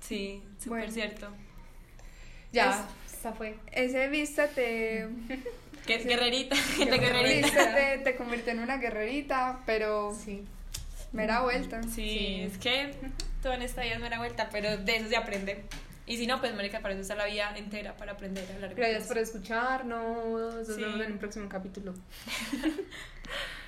Sí, 0.00 0.42
súper 0.58 0.78
Bueno. 0.80 0.92
cierto. 0.92 1.28
Ya, 2.52 2.86
esa 3.10 3.32
fue. 3.32 3.56
Ese 3.72 4.08
vístate, 4.08 5.08
Gue- 5.86 6.04
Guerrerita, 6.04 6.56
gente 6.76 6.98
guerrerita. 6.98 7.46
vístate 7.46 7.98
te 7.98 8.16
convirtió 8.16 8.52
en 8.52 8.60
una 8.60 8.76
guerrerita, 8.78 9.60
pero 9.66 10.14
Sí. 10.14 10.42
Mera 11.12 11.42
vuelta. 11.42 11.82
Sí, 11.82 12.40
es 12.42 12.56
que 12.56 12.94
todo 13.42 13.52
en 13.52 13.60
esta 13.62 13.82
vida 13.82 13.94
es 13.94 14.00
mera 14.00 14.16
vuelta, 14.18 14.48
pero 14.50 14.78
de 14.78 14.96
eso 14.96 15.08
se 15.10 15.16
aprende. 15.16 15.62
Y 16.12 16.18
si 16.18 16.26
no, 16.26 16.38
pues, 16.40 16.54
marica, 16.54 16.80
para 16.80 16.92
eso 16.92 17.00
está 17.00 17.14
la 17.14 17.24
vida 17.24 17.56
entera, 17.56 17.96
para 17.96 18.12
aprender 18.12 18.46
a 18.50 18.54
hablar. 18.54 18.74
Gracias 18.74 19.06
por 19.08 19.16
escucharnos. 19.16 20.54
Nos 20.56 20.66
Sí. 20.76 20.82
vemos 20.82 21.00
en 21.00 21.12
un 21.12 21.18
próximo 21.18 21.48
capítulo. 21.48 21.94